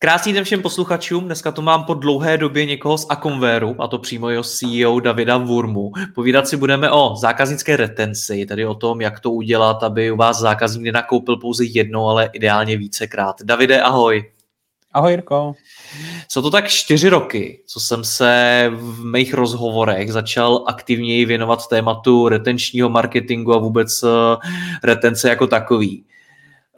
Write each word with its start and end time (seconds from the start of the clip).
Krásný 0.00 0.32
den 0.32 0.44
všem 0.44 0.62
posluchačům. 0.62 1.24
Dneska 1.24 1.52
tu 1.52 1.62
mám 1.62 1.84
po 1.84 1.94
dlouhé 1.94 2.38
době 2.38 2.64
někoho 2.64 2.98
z 2.98 3.06
Akonvéru, 3.08 3.76
a 3.78 3.88
to 3.88 3.98
přímo 3.98 4.30
jeho 4.30 4.42
CEO 4.42 5.00
Davida 5.00 5.36
Vurmu. 5.36 5.92
Povídat 6.14 6.48
si 6.48 6.56
budeme 6.56 6.90
o 6.90 7.16
zákaznické 7.16 7.76
retenci, 7.76 8.46
tedy 8.46 8.66
o 8.66 8.74
tom, 8.74 9.00
jak 9.00 9.20
to 9.20 9.30
udělat, 9.30 9.82
aby 9.82 10.10
u 10.10 10.16
vás 10.16 10.38
zákazník 10.38 10.84
nenakoupil 10.84 11.36
pouze 11.36 11.64
jednou, 11.64 12.06
ale 12.08 12.30
ideálně 12.32 12.76
vícekrát. 12.76 13.42
Davide, 13.42 13.82
ahoj. 13.82 14.30
Ahoj, 14.92 15.12
Jirko. 15.12 15.54
Jsou 16.28 16.42
to 16.42 16.50
tak 16.50 16.68
čtyři 16.68 17.08
roky, 17.08 17.62
co 17.66 17.80
jsem 17.80 18.04
se 18.04 18.64
v 18.74 19.04
mých 19.04 19.34
rozhovorech 19.34 20.12
začal 20.12 20.64
aktivněji 20.66 21.24
věnovat 21.24 21.68
tématu 21.68 22.28
retenčního 22.28 22.88
marketingu 22.88 23.54
a 23.54 23.58
vůbec 23.58 24.02
eh, 24.02 24.08
retence 24.82 25.28
jako 25.28 25.46
takový. 25.46 26.04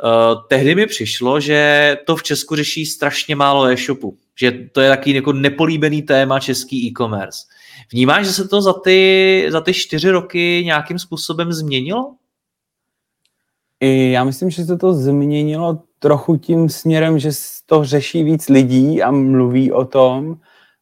Uh, 0.04 0.42
tehdy 0.48 0.74
mi 0.74 0.86
přišlo, 0.86 1.40
že 1.40 1.96
to 2.06 2.16
v 2.16 2.22
Česku 2.22 2.56
řeší 2.56 2.86
strašně 2.86 3.36
málo 3.36 3.64
e-shopu. 3.64 4.16
Že 4.38 4.52
to 4.72 4.80
je 4.80 4.90
takový 4.90 5.14
jako 5.14 5.32
nepolíbený 5.32 6.02
téma 6.02 6.40
český 6.40 6.86
e-commerce. 6.86 7.38
Vnímáš, 7.92 8.26
že 8.26 8.32
se 8.32 8.48
to 8.48 8.62
za 8.62 8.72
ty, 8.72 9.46
za 9.48 9.60
ty 9.60 9.74
čtyři 9.74 10.10
roky 10.10 10.62
nějakým 10.64 10.98
způsobem 10.98 11.52
změnilo? 11.52 12.14
I 13.80 14.10
já 14.10 14.24
myslím, 14.24 14.50
že 14.50 14.64
se 14.64 14.76
to 14.76 14.92
změnilo 14.92 15.82
trochu 15.98 16.36
tím 16.36 16.68
směrem, 16.68 17.18
že 17.18 17.30
to 17.66 17.84
řeší 17.84 18.22
víc 18.24 18.48
lidí 18.48 19.02
a 19.02 19.10
mluví 19.10 19.72
o 19.72 19.84
tom. 19.84 20.36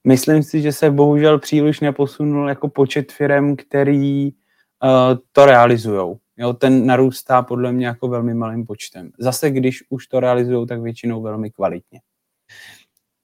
Myslím 0.05 0.43
si, 0.43 0.63
že 0.63 0.73
se 0.73 0.91
bohužel 0.91 1.39
příliš 1.39 1.81
neposunul 1.81 2.49
jako 2.49 2.69
počet 2.69 3.13
firm, 3.13 3.57
který 3.57 4.25
uh, 4.25 5.19
to 5.33 5.47
realizují. 5.47 6.17
Jo, 6.39 6.53
ten 6.53 6.87
narůstá 6.87 7.43
podle 7.43 7.73
mě 7.73 7.87
jako 7.87 8.09
velmi 8.09 8.35
malým 8.35 8.67
počtem. 8.67 9.11
Zase, 9.19 9.51
když 9.51 9.85
už 9.91 10.07
to 10.07 10.21
realizují, 10.21 10.67
tak 10.67 10.81
většinou 10.81 11.23
velmi 11.23 11.51
kvalitně. 11.51 12.01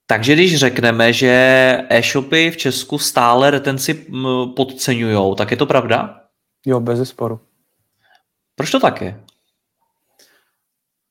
Takže 0.06 0.32
když 0.32 0.56
řekneme, 0.56 1.12
že 1.12 1.30
e-shopy 1.88 2.50
v 2.50 2.56
Česku 2.56 2.98
stále 2.98 3.50
retenci 3.50 4.06
podceňují, 4.56 5.36
tak 5.36 5.50
je 5.50 5.56
to 5.56 5.66
pravda? 5.66 6.20
Jo, 6.66 6.80
bez 6.80 7.08
sporu. 7.08 7.40
Proč 8.54 8.70
to 8.70 8.80
tak 8.80 9.00
je? 9.00 9.20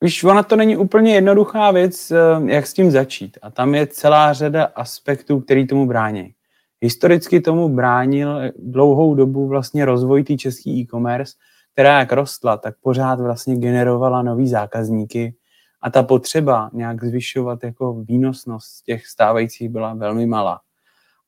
Víš, 0.01 0.23
ona 0.23 0.43
to 0.43 0.55
není 0.55 0.77
úplně 0.77 1.15
jednoduchá 1.15 1.71
věc, 1.71 2.11
eh, 2.11 2.17
jak 2.45 2.67
s 2.67 2.73
tím 2.73 2.91
začít. 2.91 3.37
A 3.41 3.51
tam 3.51 3.75
je 3.75 3.87
celá 3.87 4.33
řada 4.33 4.63
aspektů, 4.63 5.39
který 5.39 5.67
tomu 5.67 5.87
brání. 5.87 6.33
Historicky 6.81 7.41
tomu 7.41 7.69
bránil 7.69 8.41
dlouhou 8.59 9.15
dobu 9.15 9.47
vlastně 9.47 9.85
rozvoj 9.85 10.23
té 10.23 10.37
český 10.37 10.81
e-commerce, 10.81 11.33
která 11.73 11.99
jak 11.99 12.11
rostla, 12.11 12.57
tak 12.57 12.75
pořád 12.81 13.19
vlastně 13.19 13.55
generovala 13.55 14.21
nový 14.21 14.47
zákazníky 14.47 15.35
a 15.81 15.89
ta 15.89 16.03
potřeba 16.03 16.69
nějak 16.73 17.03
zvyšovat 17.03 17.63
jako 17.63 17.93
výnosnost 17.93 18.83
těch 18.85 19.07
stávajících 19.07 19.69
byla 19.69 19.93
velmi 19.93 20.25
malá. 20.25 20.61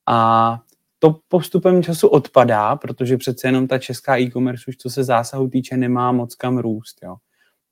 A 0.07 0.59
to 1.00 1.19
postupem 1.28 1.83
času 1.83 2.07
odpadá, 2.07 2.75
protože 2.75 3.17
přece 3.17 3.47
jenom 3.47 3.67
ta 3.67 3.78
česká 3.78 4.17
e-commerce 4.19 4.63
už 4.67 4.78
co 4.78 4.89
se 4.89 5.03
zásahu 5.03 5.50
týče 5.50 5.78
nemá 5.78 6.11
moc 6.11 6.35
kam 6.35 6.57
růst. 6.57 7.00
Jo. 7.03 7.16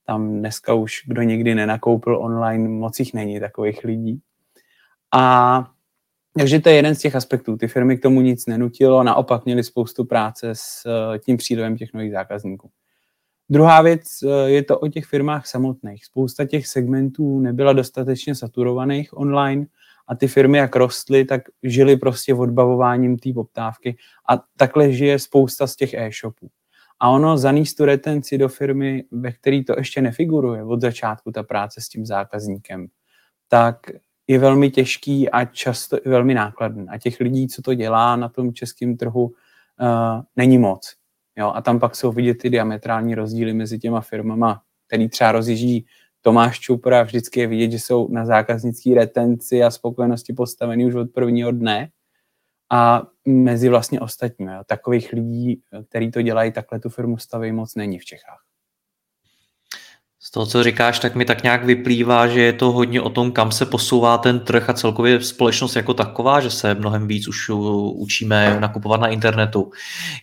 Tam 0.06 0.40
dneska 0.40 0.74
už 0.74 1.04
kdo 1.08 1.22
nikdy 1.22 1.56
nenakoupil 1.56 2.18
online, 2.18 2.70
moc 2.70 3.00
jich 3.00 3.14
není 3.14 3.40
takových 3.40 3.84
lidí. 3.84 4.22
A 5.14 5.66
takže 6.38 6.60
to 6.60 6.70
je 6.70 6.76
jeden 6.76 6.96
z 6.96 7.00
těch 7.00 7.16
aspektů. 7.16 7.58
Ty 7.58 7.68
firmy 7.68 7.98
k 7.98 8.02
tomu 8.02 8.22
nic 8.22 8.46
nenutilo, 8.46 9.04
naopak 9.04 9.46
měly 9.46 9.64
spoustu 9.64 10.06
práce 10.06 10.50
s 10.54 10.84
eh, 10.86 11.20
tím 11.20 11.38
přílivem 11.38 11.78
těch 11.78 11.94
nových 11.94 12.12
zákazníků. 12.12 12.70
Druhá 13.50 13.82
věc 13.82 14.04
eh, 14.24 14.50
je 14.50 14.64
to 14.64 14.80
o 14.80 14.88
těch 14.88 15.06
firmách 15.06 15.48
samotných. 15.48 16.06
Spousta 16.06 16.46
těch 16.46 16.68
segmentů 16.68 17.40
nebyla 17.40 17.74
dostatečně 17.74 18.36
saturovaných 18.36 19.18
online 19.18 19.66
a 20.08 20.16
ty 20.16 20.28
firmy, 20.28 20.58
jak 20.58 20.76
rostly, 20.76 21.26
tak 21.26 21.42
žily 21.64 21.98
prostě 21.98 22.34
odbavováním 22.34 23.18
té 23.18 23.34
poptávky 23.34 23.98
a 24.30 24.44
takhle 24.58 24.92
žije 24.92 25.20
spousta 25.20 25.68
z 25.68 25.76
těch 25.76 25.94
e-shopů. 25.94 26.50
A 27.00 27.10
ono 27.10 27.38
zaníst 27.38 27.78
tu 27.78 27.86
retenci 27.86 28.38
do 28.38 28.50
firmy, 28.50 29.04
ve 29.12 29.32
které 29.32 29.64
to 29.68 29.74
ještě 29.78 30.02
nefiguruje 30.02 30.64
od 30.64 30.82
začátku, 30.82 31.32
ta 31.32 31.44
práce 31.44 31.82
s 31.82 31.90
tím 31.90 32.06
zákazníkem, 32.06 32.88
tak 33.48 33.78
je 34.28 34.40
velmi 34.40 34.72
těžký 34.72 35.30
a 35.30 35.46
často 35.46 35.98
i 36.06 36.10
velmi 36.10 36.34
nákladný. 36.34 36.86
A 36.90 36.98
těch 36.98 37.20
lidí, 37.20 37.48
co 37.48 37.62
to 37.62 37.74
dělá 37.74 38.16
na 38.16 38.30
tom 38.30 38.54
českém 38.54 38.98
trhu, 38.98 39.24
uh, 39.24 39.34
není 40.36 40.58
moc. 40.58 40.96
Jo? 41.38 41.52
A 41.56 41.62
tam 41.62 41.80
pak 41.80 41.96
jsou 41.96 42.12
vidět 42.12 42.34
ty 42.34 42.50
diametrální 42.50 43.16
rozdíly 43.16 43.54
mezi 43.54 43.80
těma 43.80 44.02
firmama, 44.02 44.62
který 44.88 45.10
třeba 45.10 45.32
rozjíždí 45.32 45.86
Tomáš 46.22 46.60
Čupra, 46.60 47.04
vždycky 47.04 47.40
je 47.40 47.48
vidět, 47.48 47.72
že 47.72 47.80
jsou 47.80 48.08
na 48.12 48.26
zákaznické 48.26 48.96
retenci 48.96 49.64
a 49.64 49.72
spokojenosti 49.72 50.34
postavený 50.34 50.86
už 50.86 50.96
od 50.96 51.12
prvního 51.12 51.52
dne 51.52 51.90
a 52.72 53.04
mezi 53.28 53.70
vlastně 53.70 54.00
ostatními. 54.00 54.52
Takových 54.66 55.14
lidí, 55.14 55.62
kteří 55.90 56.12
to 56.12 56.22
dělají, 56.22 56.52
takhle 56.52 56.80
tu 56.80 56.90
firmu 56.90 57.18
staví 57.18 57.52
moc 57.52 57.76
není 57.76 58.00
v 58.00 58.06
Čechách. 58.06 58.43
Z 60.26 60.32
toho, 60.32 60.46
co 60.46 60.64
říkáš, 60.64 61.00
tak 61.00 61.16
mi 61.16 61.26
tak 61.26 61.44
nějak 61.44 61.66
vyplývá, 61.66 62.28
že 62.28 62.42
je 62.42 62.54
to 62.54 62.72
hodně 62.72 63.02
o 63.02 63.10
tom, 63.10 63.32
kam 63.32 63.52
se 63.52 63.66
posouvá 63.66 64.18
ten 64.18 64.40
trh 64.40 64.70
a 64.70 64.74
celkově 64.74 65.22
společnost 65.22 65.76
jako 65.76 65.94
taková, 65.94 66.40
že 66.40 66.52
se 66.52 66.76
mnohem 66.76 67.08
víc 67.08 67.28
už 67.28 67.50
učíme 67.94 68.58
nakupovat 68.60 69.02
na 69.02 69.08
internetu. 69.08 69.72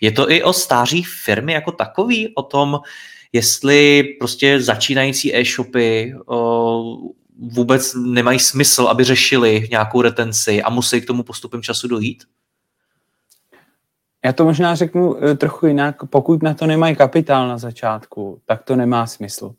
Je 0.00 0.12
to 0.12 0.30
i 0.30 0.42
o 0.42 0.52
stáří 0.52 1.02
firmy 1.02 1.52
jako 1.52 1.72
takový, 1.72 2.34
o 2.34 2.42
tom, 2.42 2.80
jestli 3.32 4.04
prostě 4.18 4.60
začínající 4.60 5.36
e-shopy 5.36 6.14
vůbec 7.38 7.94
nemají 7.94 8.38
smysl, 8.38 8.86
aby 8.86 9.04
řešili 9.04 9.68
nějakou 9.70 10.02
retenci 10.02 10.62
a 10.62 10.70
musí 10.70 11.00
k 11.00 11.06
tomu 11.06 11.22
postupem 11.22 11.62
času 11.62 11.88
dojít? 11.88 12.24
Já 14.24 14.32
to 14.32 14.44
možná 14.44 14.74
řeknu 14.74 15.24
e, 15.24 15.34
trochu 15.34 15.66
jinak. 15.66 15.96
Pokud 16.04 16.42
na 16.42 16.54
to 16.54 16.66
nemají 16.66 16.96
kapitál 16.96 17.48
na 17.48 17.58
začátku, 17.58 18.40
tak 18.46 18.62
to 18.62 18.76
nemá 18.76 19.06
smysl. 19.06 19.54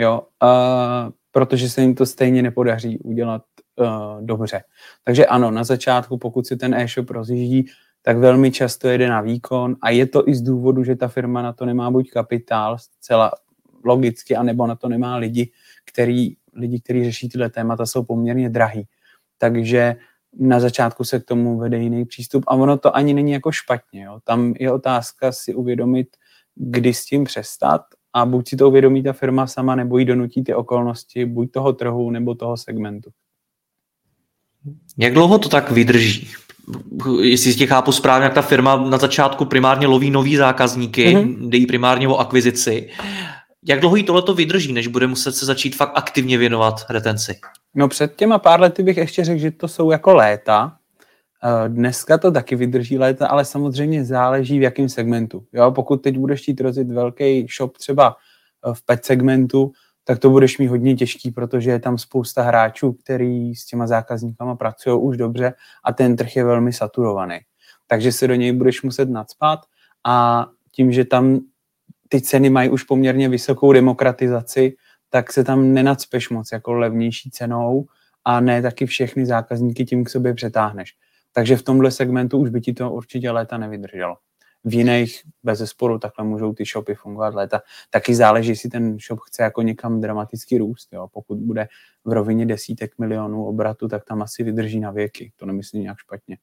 Jo, 0.00 0.22
uh, 0.42 1.12
protože 1.30 1.70
se 1.70 1.80
jim 1.80 1.94
to 1.94 2.06
stejně 2.06 2.42
nepodaří 2.42 2.98
udělat 2.98 3.42
uh, 3.76 3.86
dobře. 4.20 4.62
Takže 5.04 5.26
ano, 5.26 5.50
na 5.50 5.64
začátku, 5.64 6.18
pokud 6.18 6.46
si 6.46 6.56
ten 6.56 6.74
e-shop 6.74 7.10
rozjíždí, 7.10 7.66
tak 8.02 8.18
velmi 8.18 8.50
často 8.50 8.88
jede 8.88 9.08
na 9.08 9.20
výkon 9.20 9.76
a 9.82 9.90
je 9.90 10.06
to 10.06 10.28
i 10.28 10.34
z 10.34 10.42
důvodu, 10.42 10.84
že 10.84 10.96
ta 10.96 11.08
firma 11.08 11.42
na 11.42 11.52
to 11.52 11.66
nemá 11.66 11.90
buď 11.90 12.10
kapitál, 12.10 12.78
zcela 12.78 13.32
logicky, 13.84 14.36
anebo 14.36 14.66
na 14.66 14.74
to 14.74 14.88
nemá 14.88 15.16
lidi, 15.16 15.50
který, 15.84 16.36
lidi, 16.54 16.80
kteří 16.80 17.04
řeší 17.04 17.28
tyhle 17.28 17.50
témata, 17.50 17.86
jsou 17.86 18.04
poměrně 18.04 18.50
drahý. 18.50 18.86
Takže 19.38 19.96
na 20.38 20.60
začátku 20.60 21.04
se 21.04 21.20
k 21.20 21.24
tomu 21.24 21.58
vede 21.58 21.78
jiný 21.78 22.04
přístup 22.04 22.44
a 22.46 22.54
ono 22.54 22.78
to 22.78 22.96
ani 22.96 23.14
není 23.14 23.32
jako 23.32 23.52
špatně. 23.52 24.04
Jo. 24.04 24.20
Tam 24.24 24.54
je 24.60 24.72
otázka 24.72 25.32
si 25.32 25.54
uvědomit, 25.54 26.08
kdy 26.54 26.94
s 26.94 27.04
tím 27.04 27.24
přestat 27.24 27.82
a 28.12 28.26
buď 28.26 28.48
si 28.48 28.56
to 28.56 28.68
uvědomí 28.68 29.02
ta 29.02 29.12
firma 29.12 29.46
sama, 29.46 29.74
nebo 29.74 29.98
jí 29.98 30.04
donutí 30.04 30.44
ty 30.44 30.54
okolnosti 30.54 31.24
buď 31.24 31.50
toho 31.50 31.72
trhu, 31.72 32.10
nebo 32.10 32.34
toho 32.34 32.56
segmentu. 32.56 33.10
Jak 34.98 35.14
dlouho 35.14 35.38
to 35.38 35.48
tak 35.48 35.70
vydrží? 35.70 36.28
Jestli 37.22 37.54
tě 37.54 37.66
chápu 37.66 37.92
správně, 37.92 38.24
jak 38.24 38.34
ta 38.34 38.42
firma 38.42 38.76
na 38.76 38.98
začátku 38.98 39.44
primárně 39.44 39.86
loví 39.86 40.10
nový 40.10 40.36
zákazníky, 40.36 41.06
mm-hmm. 41.06 41.48
jde 41.48 41.58
jí 41.58 41.66
primárně 41.66 42.08
o 42.08 42.16
akvizici. 42.16 42.90
Jak 43.66 43.80
dlouho 43.80 43.96
jí 43.96 44.04
tohleto 44.04 44.34
vydrží, 44.34 44.72
než 44.72 44.86
bude 44.86 45.06
muset 45.06 45.32
se 45.32 45.46
začít 45.46 45.76
fakt 45.76 45.92
aktivně 45.94 46.38
věnovat 46.38 46.74
retenci? 46.90 47.40
No 47.74 47.88
před 47.88 48.16
těma 48.16 48.38
pár 48.38 48.60
lety 48.60 48.82
bych 48.82 48.96
ještě 48.96 49.24
řekl, 49.24 49.40
že 49.40 49.50
to 49.50 49.68
jsou 49.68 49.90
jako 49.90 50.14
léta, 50.14 50.76
Dneska 51.68 52.18
to 52.18 52.30
taky 52.30 52.56
vydrží 52.56 52.98
léta, 52.98 53.26
ale 53.26 53.44
samozřejmě 53.44 54.04
záleží 54.04 54.58
v 54.58 54.62
jakém 54.62 54.88
segmentu. 54.88 55.44
Jo, 55.52 55.70
pokud 55.70 55.96
teď 55.96 56.18
budeš 56.18 56.42
chtít 56.42 56.60
rozjet 56.60 56.90
velký 56.90 57.46
shop 57.56 57.78
třeba 57.78 58.16
v 58.72 58.86
pet 58.86 59.04
segmentu, 59.04 59.72
tak 60.04 60.18
to 60.18 60.30
budeš 60.30 60.58
mít 60.58 60.66
hodně 60.66 60.96
těžký, 60.96 61.30
protože 61.30 61.70
je 61.70 61.78
tam 61.78 61.98
spousta 61.98 62.42
hráčů, 62.42 62.92
který 62.92 63.54
s 63.54 63.66
těma 63.66 63.86
zákazníkama 63.86 64.56
pracují 64.56 65.00
už 65.00 65.16
dobře 65.16 65.54
a 65.84 65.92
ten 65.92 66.16
trh 66.16 66.36
je 66.36 66.44
velmi 66.44 66.72
saturovaný. 66.72 67.38
Takže 67.86 68.12
se 68.12 68.28
do 68.28 68.34
něj 68.34 68.52
budeš 68.52 68.82
muset 68.82 69.10
nadspat 69.10 69.60
a 70.06 70.46
tím, 70.72 70.92
že 70.92 71.04
tam 71.04 71.40
ty 72.08 72.20
ceny 72.20 72.50
mají 72.50 72.70
už 72.70 72.82
poměrně 72.82 73.28
vysokou 73.28 73.72
demokratizaci, 73.72 74.76
tak 75.10 75.32
se 75.32 75.44
tam 75.44 75.72
nenacpeš 75.72 76.30
moc 76.30 76.52
jako 76.52 76.72
levnější 76.72 77.30
cenou 77.30 77.86
a 78.24 78.40
ne 78.40 78.62
taky 78.62 78.86
všechny 78.86 79.26
zákazníky 79.26 79.84
tím 79.84 80.04
k 80.04 80.10
sobě 80.10 80.34
přetáhneš. 80.34 80.94
Takže 81.32 81.56
v 81.56 81.62
tomhle 81.62 81.90
segmentu 81.90 82.38
už 82.38 82.50
by 82.50 82.60
ti 82.60 82.72
to 82.72 82.90
určitě 82.90 83.30
léta 83.30 83.58
nevydrželo. 83.58 84.16
V 84.64 84.74
jiných 84.74 85.22
bez 85.42 85.70
sporu 85.70 85.98
takhle 85.98 86.24
můžou 86.24 86.52
ty 86.52 86.64
shopy 86.64 86.94
fungovat 86.94 87.34
léta. 87.34 87.60
Taky 87.90 88.14
záleží, 88.14 88.48
jestli 88.48 88.70
ten 88.70 88.98
shop 88.98 89.20
chce 89.20 89.42
jako 89.42 89.62
někam 89.62 90.00
dramatický 90.00 90.58
růst. 90.58 90.88
Jo. 90.92 91.08
Pokud 91.12 91.38
bude 91.38 91.68
v 92.04 92.12
rovině 92.12 92.46
desítek 92.46 92.92
milionů 92.98 93.46
obratu, 93.46 93.88
tak 93.88 94.04
tam 94.04 94.22
asi 94.22 94.42
vydrží 94.42 94.80
na 94.80 94.90
věky. 94.90 95.32
To 95.36 95.46
nemyslím 95.46 95.82
nějak 95.82 95.98
špatně. 95.98 96.36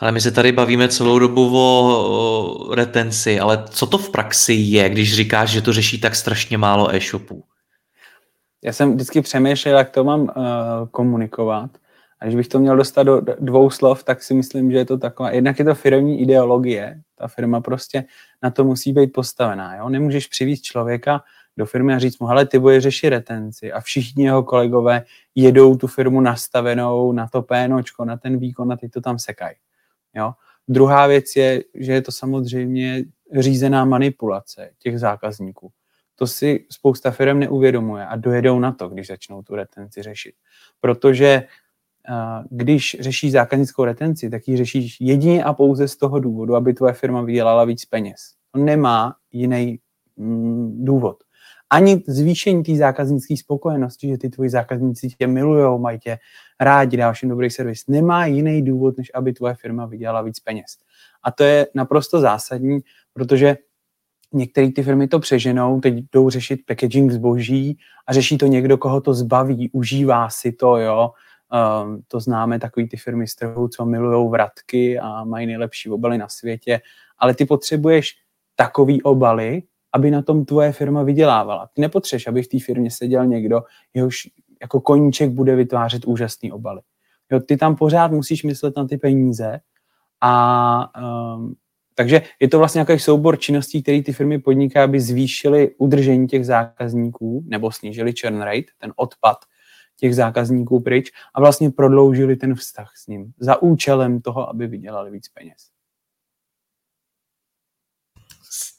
Ale 0.00 0.12
my 0.12 0.20
se 0.20 0.30
tady 0.30 0.52
bavíme 0.52 0.88
celou 0.88 1.18
dobu 1.18 1.50
o 1.54 2.74
retenci, 2.74 3.40
ale 3.40 3.64
co 3.70 3.86
to 3.86 3.98
v 3.98 4.10
praxi 4.10 4.52
je, 4.52 4.88
když 4.88 5.16
říkáš, 5.16 5.50
že 5.50 5.62
to 5.62 5.72
řeší 5.72 6.00
tak 6.00 6.14
strašně 6.14 6.58
málo 6.58 6.94
e-shopů? 6.94 7.44
Já 8.64 8.72
jsem 8.72 8.94
vždycky 8.94 9.22
přemýšlel, 9.22 9.78
jak 9.78 9.90
to 9.90 10.04
mám 10.04 10.20
uh, 10.20 10.28
komunikovat. 10.90 11.70
A 12.20 12.24
když 12.24 12.36
bych 12.36 12.48
to 12.48 12.58
měl 12.58 12.76
dostat 12.76 13.02
do 13.02 13.20
dvou 13.40 13.70
slov, 13.70 14.04
tak 14.04 14.22
si 14.22 14.34
myslím, 14.34 14.72
že 14.72 14.78
je 14.78 14.84
to 14.84 14.98
taková, 14.98 15.30
jednak 15.30 15.58
je 15.58 15.64
to 15.64 15.74
firmní 15.74 16.20
ideologie, 16.20 17.00
ta 17.14 17.28
firma 17.28 17.60
prostě 17.60 18.04
na 18.42 18.50
to 18.50 18.64
musí 18.64 18.92
být 18.92 19.12
postavená. 19.12 19.76
Jo? 19.76 19.88
Nemůžeš 19.88 20.26
přivízt 20.26 20.64
člověka 20.64 21.22
do 21.56 21.66
firmy 21.66 21.94
a 21.94 21.98
říct 21.98 22.18
mu, 22.18 22.26
hele, 22.26 22.46
ty 22.46 22.58
budeš 22.58 22.82
řešit 22.82 23.10
retenci 23.10 23.72
a 23.72 23.80
všichni 23.80 24.24
jeho 24.24 24.42
kolegové 24.42 25.04
jedou 25.34 25.76
tu 25.76 25.86
firmu 25.86 26.20
nastavenou 26.20 27.12
na 27.12 27.28
to 27.28 27.42
pénočko, 27.42 28.04
na 28.04 28.16
ten 28.16 28.38
výkon 28.38 28.72
a 28.72 28.76
ty 28.76 28.88
to 28.88 29.00
tam 29.00 29.18
sekají. 29.18 29.56
Jo? 30.14 30.32
Druhá 30.68 31.06
věc 31.06 31.36
je, 31.36 31.62
že 31.74 31.92
je 31.92 32.02
to 32.02 32.12
samozřejmě 32.12 33.04
řízená 33.38 33.84
manipulace 33.84 34.70
těch 34.78 35.00
zákazníků. 35.00 35.72
To 36.16 36.26
si 36.26 36.66
spousta 36.70 37.10
firm 37.10 37.38
neuvědomuje 37.38 38.06
a 38.06 38.16
dojedou 38.16 38.58
na 38.58 38.72
to, 38.72 38.88
když 38.88 39.06
začnou 39.06 39.42
tu 39.42 39.54
retenci 39.54 40.02
řešit. 40.02 40.34
Protože 40.80 41.42
když 42.50 42.96
řešíš 43.00 43.32
zákaznickou 43.32 43.84
retenci, 43.84 44.30
tak 44.30 44.48
ji 44.48 44.56
řešíš 44.56 44.96
jedině 45.00 45.44
a 45.44 45.52
pouze 45.52 45.88
z 45.88 45.96
toho 45.96 46.20
důvodu, 46.20 46.56
aby 46.56 46.74
tvoje 46.74 46.92
firma 46.92 47.22
vydělala 47.22 47.64
víc 47.64 47.84
peněz. 47.84 48.20
To 48.52 48.60
nemá 48.60 49.14
jiný 49.32 49.78
mm, 50.16 50.84
důvod. 50.84 51.16
Ani 51.72 52.02
zvýšení 52.06 52.62
té 52.62 52.76
zákaznické 52.76 53.36
spokojenosti, 53.36 54.08
že 54.08 54.18
ty 54.18 54.28
tvoji 54.28 54.50
zákazníci 54.50 55.08
tě 55.08 55.26
milujou, 55.26 55.78
mají 55.78 55.98
tě 55.98 56.18
rádi, 56.60 56.96
dáš 56.96 57.22
jim 57.22 57.30
dobrý 57.30 57.50
servis, 57.50 57.86
nemá 57.88 58.26
jiný 58.26 58.62
důvod, 58.62 58.98
než 58.98 59.10
aby 59.14 59.32
tvoje 59.32 59.54
firma 59.54 59.86
vydělala 59.86 60.22
víc 60.22 60.40
peněz. 60.40 60.76
A 61.22 61.30
to 61.30 61.44
je 61.44 61.66
naprosto 61.74 62.20
zásadní, 62.20 62.80
protože 63.12 63.56
některé 64.32 64.72
ty 64.72 64.82
firmy 64.82 65.08
to 65.08 65.18
přeženou, 65.18 65.80
teď 65.80 65.94
jdou 66.12 66.30
řešit 66.30 66.60
packaging 66.66 67.10
zboží 67.10 67.78
a 68.06 68.12
řeší 68.12 68.38
to 68.38 68.46
někdo, 68.46 68.78
koho 68.78 69.00
to 69.00 69.14
zbaví, 69.14 69.70
užívá 69.72 70.30
si 70.30 70.52
to, 70.52 70.76
jo, 70.76 71.10
Um, 71.52 72.02
to 72.08 72.20
známe, 72.20 72.58
takový 72.58 72.88
ty 72.88 72.96
firmy 72.96 73.26
z 73.26 73.34
trhu, 73.34 73.68
co 73.68 73.84
milují 73.84 74.30
vratky 74.30 74.98
a 74.98 75.24
mají 75.24 75.46
nejlepší 75.46 75.90
obaly 75.90 76.18
na 76.18 76.28
světě, 76.28 76.80
ale 77.18 77.34
ty 77.34 77.44
potřebuješ 77.44 78.14
takový 78.56 79.02
obaly, 79.02 79.62
aby 79.92 80.10
na 80.10 80.22
tom 80.22 80.44
tvoje 80.44 80.72
firma 80.72 81.02
vydělávala. 81.02 81.68
Ty 81.74 81.80
nepotřebuješ, 81.80 82.26
aby 82.26 82.42
v 82.42 82.48
té 82.48 82.58
firmě 82.58 82.90
seděl 82.90 83.26
někdo, 83.26 83.62
jehož 83.94 84.16
jako 84.60 84.80
koníček 84.80 85.30
bude 85.30 85.56
vytvářet 85.56 86.04
úžasný 86.04 86.52
obaly. 86.52 86.80
Jo, 87.32 87.40
ty 87.40 87.56
tam 87.56 87.76
pořád 87.76 88.12
musíš 88.12 88.42
myslet 88.42 88.76
na 88.76 88.86
ty 88.86 88.96
peníze 88.96 89.60
a 90.20 90.92
um, 91.36 91.54
takže 91.94 92.22
je 92.40 92.48
to 92.48 92.58
vlastně 92.58 92.78
nějaký 92.78 92.98
soubor 92.98 93.38
činností, 93.38 93.82
které 93.82 94.02
ty 94.02 94.12
firmy 94.12 94.38
podnikají, 94.38 94.84
aby 94.84 95.00
zvýšily 95.00 95.74
udržení 95.78 96.26
těch 96.26 96.46
zákazníků 96.46 97.44
nebo 97.46 97.72
snížili 97.72 98.12
churn 98.20 98.40
rate, 98.40 98.72
ten 98.78 98.92
odpad 98.96 99.36
těch 100.00 100.14
zákazníků 100.14 100.80
pryč 100.80 101.10
a 101.34 101.40
vlastně 101.40 101.70
prodloužili 101.70 102.36
ten 102.36 102.54
vztah 102.54 102.92
s 102.96 103.06
ním 103.06 103.32
za 103.38 103.62
účelem 103.62 104.20
toho, 104.20 104.48
aby 104.50 104.66
vydělali 104.66 105.10
víc 105.10 105.28
peněz. 105.28 105.56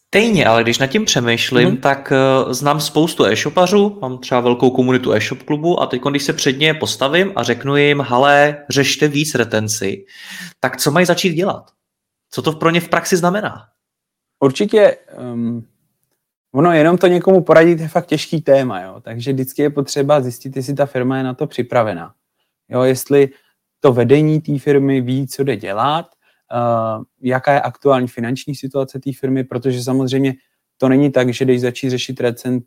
Stejně, 0.08 0.46
ale 0.46 0.64
když 0.64 0.80
nad 0.80 0.88
tím 0.88 1.06
přemýšlím, 1.06 1.68
hmm. 1.68 1.78
tak 1.78 2.14
uh, 2.46 2.54
znám 2.54 2.82
spoustu 2.82 3.26
e-shopařů, 3.26 4.00
mám 4.02 4.18
třeba 4.18 4.42
velkou 4.42 4.70
komunitu 4.70 5.14
e-shop 5.14 5.44
klubu 5.44 5.82
a 5.82 5.88
teď, 5.88 6.02
když 6.10 6.24
se 6.24 6.34
před 6.34 6.60
ně 6.60 6.74
postavím 6.74 7.34
a 7.36 7.44
řeknu 7.44 7.76
jim, 7.76 8.02
hele, 8.02 8.66
řešte 8.70 9.08
víc 9.08 9.36
retenci, 9.36 10.06
tak 10.60 10.78
co 10.78 10.92
mají 10.92 11.06
začít 11.06 11.34
dělat? 11.34 11.72
Co 12.32 12.42
to 12.42 12.52
pro 12.52 12.70
ně 12.70 12.82
v 12.82 12.90
praxi 12.90 13.18
znamená? 13.18 13.68
Určitě 14.40 14.98
um, 15.34 15.68
Ono 16.54 16.74
jenom 16.74 16.98
to 16.98 17.08
někomu 17.08 17.44
poradit 17.44 17.80
je 17.80 17.88
fakt 17.88 18.06
těžký 18.06 18.42
téma, 18.42 18.82
jo. 18.82 19.02
takže 19.02 19.34
vždycky 19.34 19.62
je 19.62 19.70
potřeba 19.70 20.22
zjistit, 20.22 20.56
jestli 20.56 20.74
ta 20.74 20.86
firma 20.86 21.18
je 21.18 21.24
na 21.24 21.34
to 21.34 21.48
připravená. 21.48 22.14
Jo, 22.70 22.82
jestli 22.82 23.30
to 23.80 23.94
vedení 23.94 24.42
té 24.42 24.60
firmy 24.60 25.02
ví, 25.02 25.28
co 25.28 25.44
jde 25.44 25.56
dělat, 25.56 26.06
uh, 26.54 27.04
jaká 27.22 27.54
je 27.54 27.62
aktuální 27.62 28.08
finanční 28.08 28.56
situace 28.56 29.00
té 29.00 29.12
firmy, 29.20 29.44
protože 29.44 29.84
samozřejmě 29.84 30.34
to 30.78 30.90
není 30.90 31.12
tak, 31.12 31.34
že 31.34 31.46
když 31.46 31.62
začít 31.62 31.90
řešit 31.90 32.22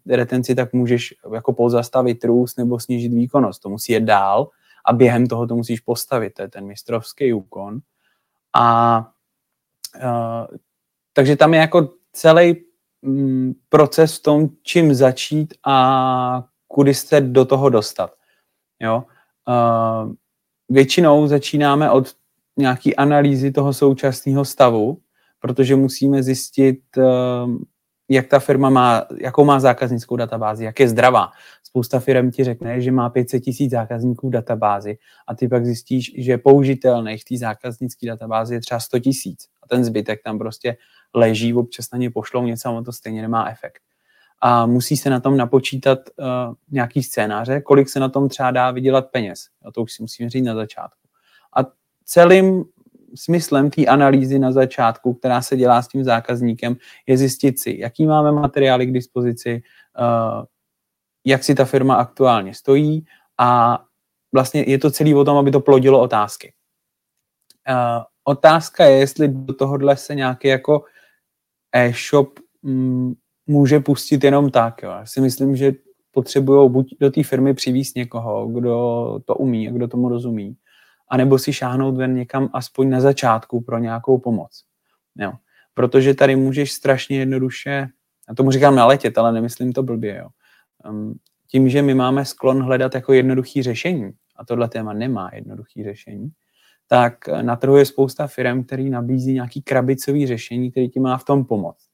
retenci, 0.06 0.54
tak 0.54 0.72
můžeš 0.72 1.14
jako 1.34 1.52
pozastavit 1.52 2.24
růst 2.24 2.58
nebo 2.58 2.80
snížit 2.80 3.08
výkonnost. 3.08 3.62
To 3.62 3.68
musí 3.68 3.92
jít 3.92 4.02
dál 4.02 4.48
a 4.84 4.92
během 4.92 5.26
toho 5.26 5.46
to 5.46 5.56
musíš 5.56 5.80
postavit. 5.80 6.34
To 6.34 6.42
je 6.42 6.48
ten 6.48 6.66
mistrovský 6.66 7.32
úkon. 7.32 7.78
A 8.54 8.98
uh, 9.96 10.56
takže 11.12 11.36
tam 11.36 11.54
je 11.54 11.60
jako 11.60 11.90
celý 12.12 12.56
proces 13.68 14.18
v 14.18 14.22
tom, 14.22 14.48
čím 14.62 14.94
začít 14.94 15.54
a 15.66 16.44
kudy 16.68 16.94
se 16.94 17.20
do 17.20 17.44
toho 17.44 17.68
dostat. 17.68 18.14
Jo? 18.82 19.04
Uh, 19.48 20.12
většinou 20.68 21.26
začínáme 21.26 21.90
od 21.90 22.12
nějaký 22.56 22.96
analýzy 22.96 23.52
toho 23.52 23.72
současného 23.72 24.44
stavu, 24.44 24.98
protože 25.38 25.76
musíme 25.76 26.22
zjistit, 26.22 26.80
uh, 26.96 27.56
jak 28.08 28.26
ta 28.26 28.38
firma 28.38 28.70
má, 28.70 29.06
jakou 29.20 29.44
má 29.44 29.60
zákaznickou 29.60 30.16
databázi, 30.16 30.64
jak 30.64 30.80
je 30.80 30.88
zdravá. 30.88 31.30
Spousta 31.64 32.00
firm 32.00 32.30
ti 32.30 32.44
řekne, 32.44 32.80
že 32.80 32.92
má 32.92 33.10
500 33.10 33.42
tisíc 33.42 33.70
zákazníků 33.70 34.28
v 34.28 34.32
databázi 34.32 34.98
a 35.28 35.34
ty 35.34 35.48
pak 35.48 35.66
zjistíš, 35.66 36.12
že 36.18 36.38
použitelných 36.38 37.22
v 37.22 37.24
té 37.24 37.36
zákaznické 37.36 38.06
databázi 38.06 38.54
je 38.54 38.60
třeba 38.60 38.80
100 38.80 38.98
tisíc 38.98 39.48
a 39.62 39.68
ten 39.68 39.84
zbytek 39.84 40.22
tam 40.24 40.38
prostě 40.38 40.76
leží, 41.14 41.54
občas 41.54 41.90
na 41.90 41.98
ně 41.98 42.10
pošlou 42.10 42.42
něco 42.42 42.68
a 42.68 42.72
on 42.72 42.84
to 42.84 42.92
stejně 42.92 43.22
nemá 43.22 43.48
efekt. 43.48 43.82
A 44.40 44.66
musí 44.66 44.96
se 44.96 45.10
na 45.10 45.20
tom 45.20 45.36
napočítat 45.36 45.98
uh, 45.98 46.26
nějaký 46.70 47.02
scénáře, 47.02 47.60
kolik 47.60 47.88
se 47.88 48.00
na 48.00 48.08
tom 48.08 48.28
třeba 48.28 48.50
dá 48.50 48.70
vydělat 48.70 49.10
peněz. 49.10 49.48
A 49.64 49.72
to 49.72 49.82
už 49.82 49.92
si 49.92 50.02
musíme 50.02 50.30
říct 50.30 50.44
na 50.44 50.54
začátku. 50.54 51.08
A 51.56 51.60
celým 52.04 52.64
smyslem 53.14 53.70
té 53.70 53.86
analýzy 53.86 54.38
na 54.38 54.52
začátku, 54.52 55.14
která 55.14 55.42
se 55.42 55.56
dělá 55.56 55.82
s 55.82 55.88
tím 55.88 56.04
zákazníkem, 56.04 56.76
je 57.06 57.18
zjistit 57.18 57.60
si, 57.60 57.76
jaký 57.80 58.06
máme 58.06 58.32
materiály 58.32 58.86
k 58.86 58.92
dispozici, 58.92 59.62
uh, 59.98 60.44
jak 61.24 61.44
si 61.44 61.54
ta 61.54 61.64
firma 61.64 61.94
aktuálně 61.94 62.54
stojí 62.54 63.06
a 63.38 63.80
vlastně 64.32 64.64
je 64.66 64.78
to 64.78 64.90
celý 64.90 65.14
o 65.14 65.24
tom, 65.24 65.36
aby 65.36 65.50
to 65.50 65.60
plodilo 65.60 66.00
otázky. 66.00 66.52
Uh, 67.68 68.02
otázka 68.24 68.84
je, 68.84 68.98
jestli 68.98 69.28
do 69.28 69.54
tohohle 69.54 69.96
se 69.96 70.14
nějaký 70.14 70.48
jako 70.48 70.84
e-shop 71.74 72.38
mm, 72.62 73.14
může 73.46 73.80
pustit 73.80 74.24
jenom 74.24 74.50
tak. 74.50 74.82
Jo. 74.82 74.90
Já 74.90 75.06
si 75.06 75.20
myslím, 75.20 75.56
že 75.56 75.72
potřebují 76.10 76.70
buď 76.70 76.94
do 77.00 77.10
té 77.10 77.22
firmy 77.22 77.54
přivíst 77.54 77.96
někoho, 77.96 78.46
kdo 78.46 79.20
to 79.24 79.34
umí 79.34 79.68
a 79.68 79.72
kdo 79.72 79.88
tomu 79.88 80.08
rozumí, 80.08 80.56
anebo 81.08 81.38
si 81.38 81.52
šáhnout 81.52 81.96
ven 81.96 82.14
někam 82.14 82.50
aspoň 82.52 82.90
na 82.90 83.00
začátku 83.00 83.60
pro 83.60 83.78
nějakou 83.78 84.18
pomoc. 84.18 84.64
Jo. 85.18 85.32
Protože 85.74 86.14
tady 86.14 86.36
můžeš 86.36 86.72
strašně 86.72 87.18
jednoduše, 87.18 87.88
a 88.28 88.34
tomu 88.34 88.50
říkám 88.50 88.76
na 88.76 88.86
letět, 88.86 89.18
ale 89.18 89.32
nemyslím 89.32 89.72
to 89.72 89.82
blbě, 89.82 90.16
jo. 90.18 90.28
Um, 90.90 91.14
tím, 91.50 91.68
že 91.68 91.82
my 91.82 91.94
máme 91.94 92.24
sklon 92.24 92.62
hledat 92.62 92.94
jako 92.94 93.12
jednoduchý 93.12 93.62
řešení, 93.62 94.12
a 94.36 94.44
tohle 94.44 94.68
téma 94.68 94.92
nemá 94.92 95.30
jednoduchý 95.34 95.84
řešení, 95.84 96.30
tak 96.94 97.28
na 97.42 97.56
trhu 97.56 97.76
je 97.76 97.86
spousta 97.86 98.26
firm, 98.26 98.64
který 98.64 98.90
nabízí 98.90 99.32
nějaký 99.32 99.62
krabicový 99.62 100.26
řešení, 100.26 100.70
který 100.70 100.88
ti 100.88 101.00
má 101.00 101.18
v 101.18 101.24
tom 101.24 101.44
pomoct. 101.44 101.86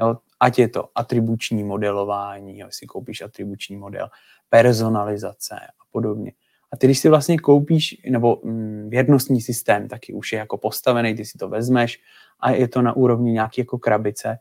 Jo, 0.00 0.16
ať 0.40 0.58
je 0.58 0.68
to 0.68 0.88
atribuční 0.94 1.64
modelování, 1.64 2.58
jo, 2.58 2.66
si 2.70 2.86
koupíš 2.86 3.20
atribuční 3.22 3.76
model, 3.76 4.08
personalizace 4.48 5.54
a 5.54 5.84
podobně. 5.92 6.32
A 6.72 6.76
ty, 6.76 6.86
když 6.86 6.98
si 6.98 7.08
vlastně 7.08 7.38
koupíš, 7.38 8.02
nebo 8.10 8.40
mm, 8.44 8.88
věrnostní 8.90 9.40
systém 9.40 9.88
taky 9.88 10.12
už 10.12 10.32
je 10.32 10.38
jako 10.38 10.58
postavený, 10.58 11.14
ty 11.14 11.24
si 11.24 11.38
to 11.38 11.48
vezmeš 11.48 12.00
a 12.40 12.50
je 12.50 12.68
to 12.68 12.82
na 12.82 12.96
úrovni 12.96 13.32
nějaké 13.32 13.60
jako 13.60 13.78
krabice, 13.78 14.38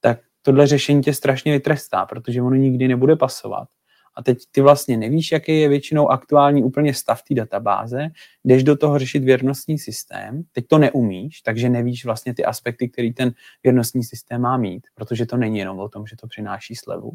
tak 0.00 0.18
tohle 0.42 0.66
řešení 0.66 1.02
tě 1.02 1.14
strašně 1.14 1.52
vytrestá, 1.52 2.06
protože 2.06 2.42
ono 2.42 2.56
nikdy 2.56 2.88
nebude 2.88 3.16
pasovat. 3.16 3.68
A 4.16 4.22
teď 4.22 4.38
ty 4.50 4.60
vlastně 4.60 4.96
nevíš, 4.96 5.32
jaký 5.32 5.60
je 5.60 5.68
většinou 5.68 6.08
aktuální 6.08 6.62
úplně 6.62 6.94
stav 6.94 7.22
té 7.22 7.34
databáze, 7.34 8.08
jdeš 8.44 8.62
do 8.62 8.76
toho 8.76 8.98
řešit 8.98 9.24
věrnostní 9.24 9.78
systém, 9.78 10.42
teď 10.52 10.66
to 10.68 10.78
neumíš, 10.78 11.40
takže 11.40 11.68
nevíš 11.68 12.04
vlastně 12.04 12.34
ty 12.34 12.44
aspekty, 12.44 12.88
který 12.88 13.12
ten 13.12 13.32
věrnostní 13.62 14.04
systém 14.04 14.40
má 14.40 14.56
mít, 14.56 14.86
protože 14.94 15.26
to 15.26 15.36
není 15.36 15.58
jenom 15.58 15.78
o 15.78 15.88
tom, 15.88 16.06
že 16.06 16.16
to 16.16 16.26
přináší 16.26 16.74
slevu. 16.74 17.12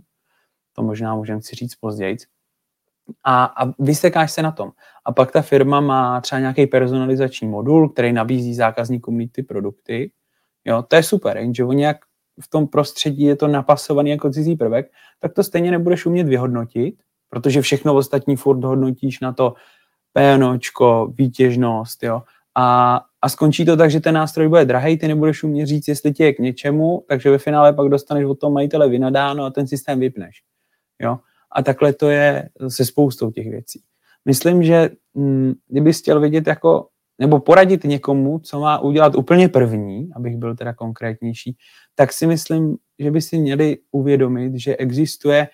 To 0.73 0.83
možná 0.83 1.15
můžeme 1.15 1.41
si 1.41 1.55
říct 1.55 1.75
později. 1.75 2.17
A, 3.23 3.45
a 3.45 3.73
vysekáš 3.79 4.31
se 4.31 4.41
na 4.41 4.51
tom. 4.51 4.71
A 5.05 5.11
pak 5.11 5.31
ta 5.31 5.41
firma 5.41 5.79
má 5.79 6.21
třeba 6.21 6.39
nějaký 6.39 6.67
personalizační 6.67 7.47
modul, 7.47 7.89
který 7.89 8.13
nabízí 8.13 8.55
zákazníkům 8.55 9.27
ty 9.27 9.43
produkty. 9.43 10.11
Jo, 10.65 10.83
to 10.83 10.95
je 10.95 11.03
super, 11.03 11.37
jenže 11.37 11.63
oni 11.63 11.83
jak 11.83 11.97
v 12.41 12.47
tom 12.49 12.67
prostředí 12.67 13.23
je 13.23 13.35
to 13.35 13.47
napasovaný 13.47 14.09
jako 14.09 14.31
cizí 14.31 14.55
prvek, 14.55 14.91
tak 15.19 15.33
to 15.33 15.43
stejně 15.43 15.71
nebudeš 15.71 16.05
umět 16.05 16.27
vyhodnotit, 16.27 16.95
protože 17.29 17.61
všechno 17.61 17.95
ostatní 17.95 18.35
furt 18.35 18.63
hodnotíš 18.63 19.19
na 19.19 19.33
to 19.33 19.53
PNOčko, 20.13 21.13
výtěžnost, 21.17 22.03
jo, 22.03 22.21
a, 22.55 23.01
a 23.21 23.29
skončí 23.29 23.65
to 23.65 23.77
tak, 23.77 23.91
že 23.91 23.99
ten 23.99 24.15
nástroj 24.15 24.47
bude 24.47 24.65
drahý, 24.65 24.97
ty 24.97 25.07
nebudeš 25.07 25.43
umět 25.43 25.65
říct, 25.65 25.87
jestli 25.87 26.13
ti 26.13 26.23
je 26.23 26.33
k 26.33 26.39
něčemu, 26.39 27.03
takže 27.07 27.29
ve 27.29 27.37
finále 27.37 27.73
pak 27.73 27.89
dostaneš 27.89 28.25
od 28.25 28.39
toho 28.39 28.51
majitele 28.51 28.89
vynadáno 28.89 29.45
a 29.45 29.49
ten 29.49 29.67
systém 29.67 29.99
vypneš. 29.99 30.41
Jo? 31.01 31.19
A 31.51 31.63
takhle 31.63 31.93
to 31.93 32.09
je 32.09 32.49
se 32.67 32.85
spoustou 32.85 33.31
těch 33.31 33.49
věcí. 33.49 33.81
Myslím, 34.25 34.63
že 34.63 34.89
hm, 35.17 35.53
kdybys 35.67 35.99
chtěl 35.99 36.19
vidět 36.19 36.47
jako, 36.47 36.87
nebo 37.19 37.39
poradit 37.39 37.83
někomu, 37.83 38.39
co 38.39 38.59
má 38.59 38.79
udělat 38.79 39.15
úplně 39.15 39.49
první, 39.49 40.09
abych 40.15 40.37
byl 40.37 40.55
teda 40.55 40.73
konkrétnější, 40.73 41.57
tak 41.95 42.13
si 42.13 42.27
myslím, 42.27 42.77
že 42.99 43.11
by 43.11 43.21
si 43.21 43.37
měli 43.37 43.77
uvědomit, 43.91 44.55
že 44.55 44.75
existuje 44.75 45.47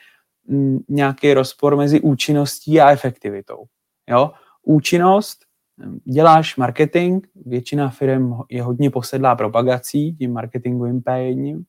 hm, 0.49 0.79
nějaký 0.89 1.33
rozpor 1.33 1.75
mezi 1.75 2.01
účinností 2.01 2.81
a 2.81 2.91
efektivitou. 2.91 3.63
Jo? 4.09 4.31
Účinnost, 4.63 5.39
hm, 5.77 5.99
děláš 6.03 6.57
marketing, 6.57 7.25
většina 7.35 7.89
firm 7.89 8.33
je 8.49 8.63
hodně 8.63 8.89
posedlá 8.89 9.35
propagací, 9.35 10.15
tím 10.15 10.33
marketingovým 10.33 11.01
P1, 11.01 11.63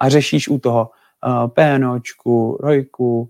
a 0.00 0.08
řešíš 0.08 0.48
u 0.48 0.58
toho 0.58 0.90
uh, 1.26 1.48
PNOčku, 1.48 2.58
ROIku 2.60 3.20
uh, 3.20 3.28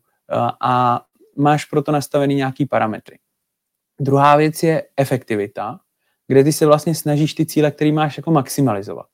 a 0.60 1.04
máš 1.36 1.64
proto 1.64 1.92
nastavený 1.92 2.34
nějaký 2.34 2.66
parametry. 2.66 3.18
Druhá 4.00 4.36
věc 4.36 4.62
je 4.62 4.82
efektivita, 4.96 5.80
kde 6.28 6.45
ty 6.45 6.52
se 6.52 6.66
vlastně 6.66 6.95
snažíš 6.95 7.35
ty 7.35 7.47
cíle, 7.47 7.71
které 7.71 7.92
máš 7.92 8.16
jako 8.16 8.30
maximalizovat. 8.30 9.06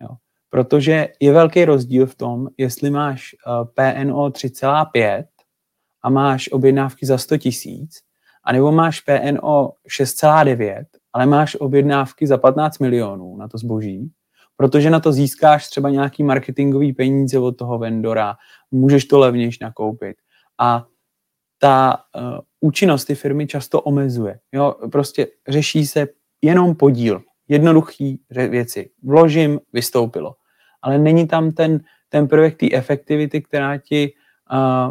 Jo. 0.00 0.08
Protože 0.50 1.08
je 1.20 1.32
velký 1.32 1.64
rozdíl 1.64 2.06
v 2.06 2.14
tom, 2.14 2.48
jestli 2.58 2.90
máš 2.90 3.34
uh, 3.46 3.64
PNO 3.64 4.28
3,5 4.28 5.24
a 6.02 6.10
máš 6.10 6.48
objednávky 6.52 7.06
za 7.06 7.18
100 7.18 7.38
tisíc, 7.38 7.98
anebo 8.44 8.72
máš 8.72 9.00
PNO 9.00 9.72
6,9, 10.00 10.84
ale 11.12 11.26
máš 11.26 11.54
objednávky 11.54 12.26
za 12.26 12.38
15 12.38 12.78
milionů 12.78 13.36
na 13.36 13.48
to 13.48 13.58
zboží, 13.58 14.12
protože 14.56 14.90
na 14.90 15.00
to 15.00 15.12
získáš 15.12 15.68
třeba 15.68 15.90
nějaký 15.90 16.22
marketingový 16.22 16.92
peníze 16.92 17.38
od 17.38 17.52
toho 17.52 17.78
vendora, 17.78 18.36
můžeš 18.70 19.04
to 19.04 19.18
levnějš 19.18 19.58
nakoupit. 19.58 20.16
A 20.60 20.86
ta 21.58 22.04
uh, 22.16 22.38
účinnost 22.60 23.04
ty 23.04 23.14
firmy 23.14 23.46
často 23.46 23.80
omezuje. 23.80 24.38
Jo? 24.52 24.74
Prostě 24.92 25.26
řeší 25.48 25.86
se 25.86 26.06
jenom 26.42 26.74
podíl, 26.74 27.22
jednoduchý 27.48 28.20
věci. 28.30 28.90
Vložím, 29.02 29.60
vystoupilo. 29.72 30.34
Ale 30.82 30.98
není 30.98 31.26
tam 31.26 31.52
ten, 31.52 31.80
ten 32.08 32.28
prvek 32.28 32.56
té 32.56 32.66
efektivity, 32.72 33.42
která 33.42 33.76
ti 33.76 34.12
uh, 34.52 34.90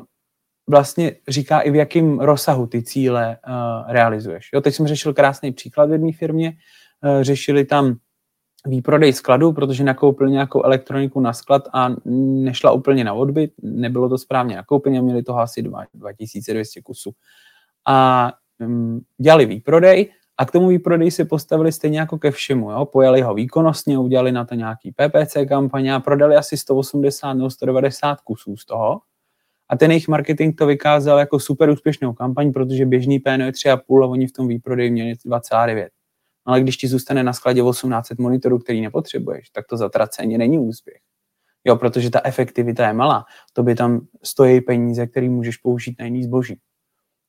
vlastně 0.69 1.15
říká 1.27 1.59
i 1.59 1.71
v 1.71 1.75
jakém 1.75 2.19
rozsahu 2.19 2.67
ty 2.67 2.83
cíle 2.83 3.37
uh, 3.47 3.91
realizuješ. 3.91 4.49
Jo, 4.53 4.61
teď 4.61 4.75
jsem 4.75 4.87
řešil 4.87 5.13
krásný 5.13 5.51
příklad 5.51 5.89
v 5.89 5.91
jedné 5.91 6.11
firmě, 6.11 6.53
uh, 7.03 7.21
řešili 7.21 7.65
tam 7.65 7.95
výprodej 8.67 9.13
skladu, 9.13 9.53
protože 9.53 9.83
nakoupili 9.83 10.31
nějakou 10.31 10.63
elektroniku 10.63 11.19
na 11.19 11.33
sklad 11.33 11.67
a 11.73 11.89
nešla 12.05 12.71
úplně 12.71 13.03
na 13.03 13.13
odbyt, 13.13 13.53
nebylo 13.61 14.09
to 14.09 14.17
správně 14.17 14.55
nakoupené, 14.55 15.01
měli 15.01 15.23
toho 15.23 15.39
asi 15.39 15.61
2200 15.93 16.81
kusů. 16.81 17.11
A 17.87 18.31
um, 18.59 19.01
dělali 19.21 19.45
výprodej 19.45 20.11
a 20.37 20.45
k 20.45 20.51
tomu 20.51 20.67
výprodeji 20.67 21.11
se 21.11 21.25
postavili 21.25 21.71
stejně 21.71 21.99
jako 21.99 22.17
ke 22.17 22.31
všemu. 22.31 22.71
Jo? 22.71 22.85
Pojali 22.85 23.21
ho 23.21 23.33
výkonnostně, 23.33 23.97
udělali 23.97 24.31
na 24.31 24.45
to 24.45 24.55
nějaký 24.55 24.91
PPC 24.91 25.37
kampaně 25.49 25.93
a 25.93 25.99
prodali 25.99 26.35
asi 26.35 26.57
180 26.57 27.33
nebo 27.33 27.49
190 27.49 28.21
kusů 28.21 28.57
z 28.57 28.65
toho. 28.65 29.01
A 29.69 29.77
ten 29.77 29.91
jejich 29.91 30.07
marketing 30.07 30.57
to 30.57 30.65
vykázal 30.65 31.19
jako 31.19 31.39
super 31.39 31.69
úspěšnou 31.69 32.13
kampaň, 32.13 32.53
protože 32.53 32.85
běžný 32.85 33.19
PNO 33.19 33.45
je 33.45 33.51
3,5 33.51 34.03
a 34.03 34.07
oni 34.07 34.27
v 34.27 34.31
tom 34.31 34.47
výprodeji 34.47 34.91
měli 34.91 35.13
2,9. 35.13 35.87
No 36.47 36.53
ale 36.53 36.61
když 36.61 36.77
ti 36.77 36.87
zůstane 36.87 37.23
na 37.23 37.33
skladě 37.33 37.61
1800 37.61 38.19
monitorů, 38.19 38.59
který 38.59 38.81
nepotřebuješ, 38.81 39.49
tak 39.49 39.65
to 39.67 39.77
zatraceně 39.77 40.37
není 40.37 40.59
úspěch. 40.59 40.97
Jo, 41.65 41.75
protože 41.75 42.09
ta 42.09 42.21
efektivita 42.23 42.87
je 42.87 42.93
malá. 42.93 43.25
To 43.53 43.63
by 43.63 43.75
tam 43.75 44.07
stojí 44.23 44.61
peníze, 44.61 45.07
které 45.07 45.29
můžeš 45.29 45.57
použít 45.57 45.95
na 45.99 46.05
jiný 46.05 46.23
zboží. 46.23 46.59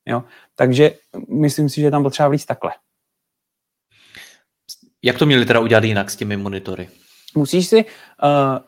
Jo? 0.06 0.24
Takže 0.54 0.94
myslím 1.28 1.68
si, 1.68 1.80
že 1.80 1.90
tam 1.90 2.02
potřeba 2.02 2.28
vlíct 2.28 2.46
takhle. 2.46 2.72
Jak 5.06 5.18
to 5.18 5.26
měli 5.26 5.44
teda 5.44 5.60
udělat 5.60 5.84
jinak 5.84 6.10
s 6.10 6.16
těmi 6.16 6.36
monitory? 6.36 6.88
Musíš 7.34 7.66
si 7.66 7.84
uh, 7.84 7.90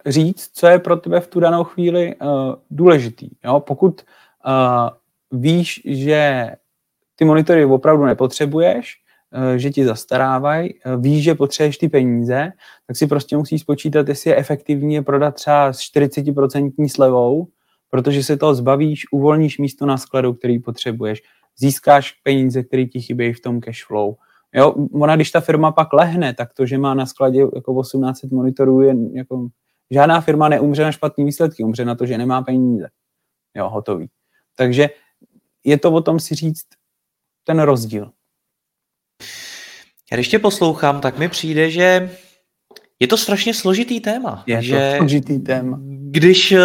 říct, 0.07 0.51
co 0.53 0.67
je 0.67 0.79
pro 0.79 0.97
tebe 0.97 1.21
v 1.21 1.27
tu 1.27 1.41
danou 1.41 1.65
chvíli 1.65 2.15
uh, 2.17 2.55
důležitý. 2.71 3.29
Jo? 3.45 3.61
Pokud 3.61 4.03
uh, 4.47 5.41
víš, 5.41 5.81
že 5.85 6.51
ty 7.17 7.25
monitory 7.25 7.65
opravdu 7.65 8.05
nepotřebuješ, 8.05 8.95
že 9.57 9.71
ti 9.71 9.85
zastarávají, 9.85 10.75
víš, 10.99 11.25
že 11.25 11.35
potřebuješ 11.35 11.79
ty 11.79 11.89
peníze, 11.89 12.53
tak 12.87 12.97
si 12.97 13.07
prostě 13.07 13.37
musíš 13.37 13.61
spočítat, 13.61 14.09
jestli 14.09 14.31
je 14.31 14.37
efektivní 14.37 15.05
prodat 15.05 15.35
třeba 15.35 15.73
s 15.73 15.79
40% 15.79 16.89
slevou, 16.89 17.47
protože 17.91 18.23
se 18.23 18.37
toho 18.37 18.55
zbavíš, 18.55 19.03
uvolníš 19.13 19.59
místo 19.59 19.87
na 19.87 19.97
skladu, 19.97 20.35
který 20.35 20.59
potřebuješ, 20.59 21.23
získáš 21.59 22.13
peníze, 22.23 22.63
které 22.63 22.85
ti 22.85 23.01
chybějí 23.01 23.33
v 23.33 23.41
tom 23.41 23.61
cash 23.61 23.85
flow. 23.87 24.17
Jo, 24.55 24.75
ona, 24.93 25.17
když 25.17 25.31
ta 25.31 25.41
firma 25.41 25.73
pak 25.73 25.93
lehne, 25.93 26.35
tak 26.35 26.55
to, 26.55 26.67
že 26.67 26.79
má 26.79 26.95
na 26.95 27.07
skladě 27.07 27.41
jako 27.55 27.83
1800 27.83 28.33
monitorů, 28.33 28.81
je 28.81 28.95
jako, 29.13 29.49
žádná 29.91 30.21
firma 30.21 30.49
neumře 30.49 30.83
na 30.83 30.93
špatný 30.93 31.25
výsledky, 31.25 31.65
umře 31.65 31.85
na 31.85 31.95
to, 31.95 32.07
že 32.07 32.19
nemá 32.19 32.43
peníze. 32.43 32.89
Jo, 33.55 33.69
hotový. 33.69 34.09
Takže 34.55 34.91
je 35.65 35.79
to 35.79 35.93
o 35.93 36.01
tom 36.01 36.21
si 36.21 36.35
říct 36.35 36.67
ten 37.45 37.61
rozdíl. 37.61 38.11
Já 40.13 40.17
když 40.17 40.29
tě 40.29 40.39
poslouchám, 40.39 41.01
tak 41.01 41.19
mi 41.19 41.29
přijde, 41.29 41.71
že 41.71 42.11
je 43.01 43.07
to 43.07 43.17
strašně 43.17 43.55
složitý 43.55 44.01
téma. 44.01 44.45
Je 44.47 44.63
že 44.63 44.91
to 44.91 44.97
složitý 44.97 45.39
téma. 45.39 45.81
Když, 46.11 46.53
eh, 46.53 46.61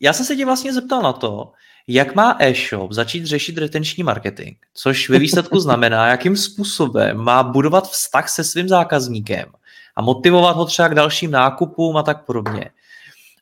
já 0.00 0.12
jsem 0.12 0.26
se 0.26 0.36
tě 0.36 0.44
vlastně 0.44 0.72
zeptal 0.72 1.02
na 1.02 1.12
to, 1.12 1.52
jak 1.88 2.14
má 2.14 2.36
e-shop 2.40 2.92
začít 2.92 3.26
řešit 3.26 3.58
retenční 3.58 4.02
marketing, 4.02 4.56
což 4.74 5.08
ve 5.08 5.18
výsledku 5.18 5.60
znamená, 5.60 6.06
jakým 6.06 6.36
způsobem 6.36 7.16
má 7.16 7.42
budovat 7.42 7.90
vztah 7.90 8.28
se 8.28 8.44
svým 8.44 8.68
zákazníkem 8.68 9.52
a 9.96 10.02
motivovat 10.02 10.56
ho 10.56 10.64
třeba 10.64 10.88
k 10.88 10.94
dalším 10.94 11.30
nákupům 11.30 11.96
a 11.96 12.02
tak 12.02 12.24
podobně. 12.24 12.70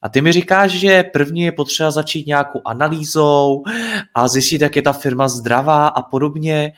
A 0.03 0.09
ty 0.09 0.21
mi 0.21 0.33
říkáš, 0.33 0.71
že 0.71 1.03
první 1.03 1.41
je 1.41 1.53
potřeba 1.53 1.91
začít 1.91 2.27
nějakou 2.27 2.61
analýzou 2.65 3.63
a 4.15 4.29
zjistit, 4.29 4.61
jak 4.61 4.77
je 4.77 4.83
ta 4.83 4.93
firma 4.93 5.29
zdravá 5.29 5.89
a 5.89 6.03
podobně. 6.03 6.73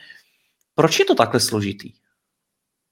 Proč 0.75 0.99
je 0.99 1.05
to 1.05 1.15
takhle 1.15 1.39
složitý? 1.39 1.93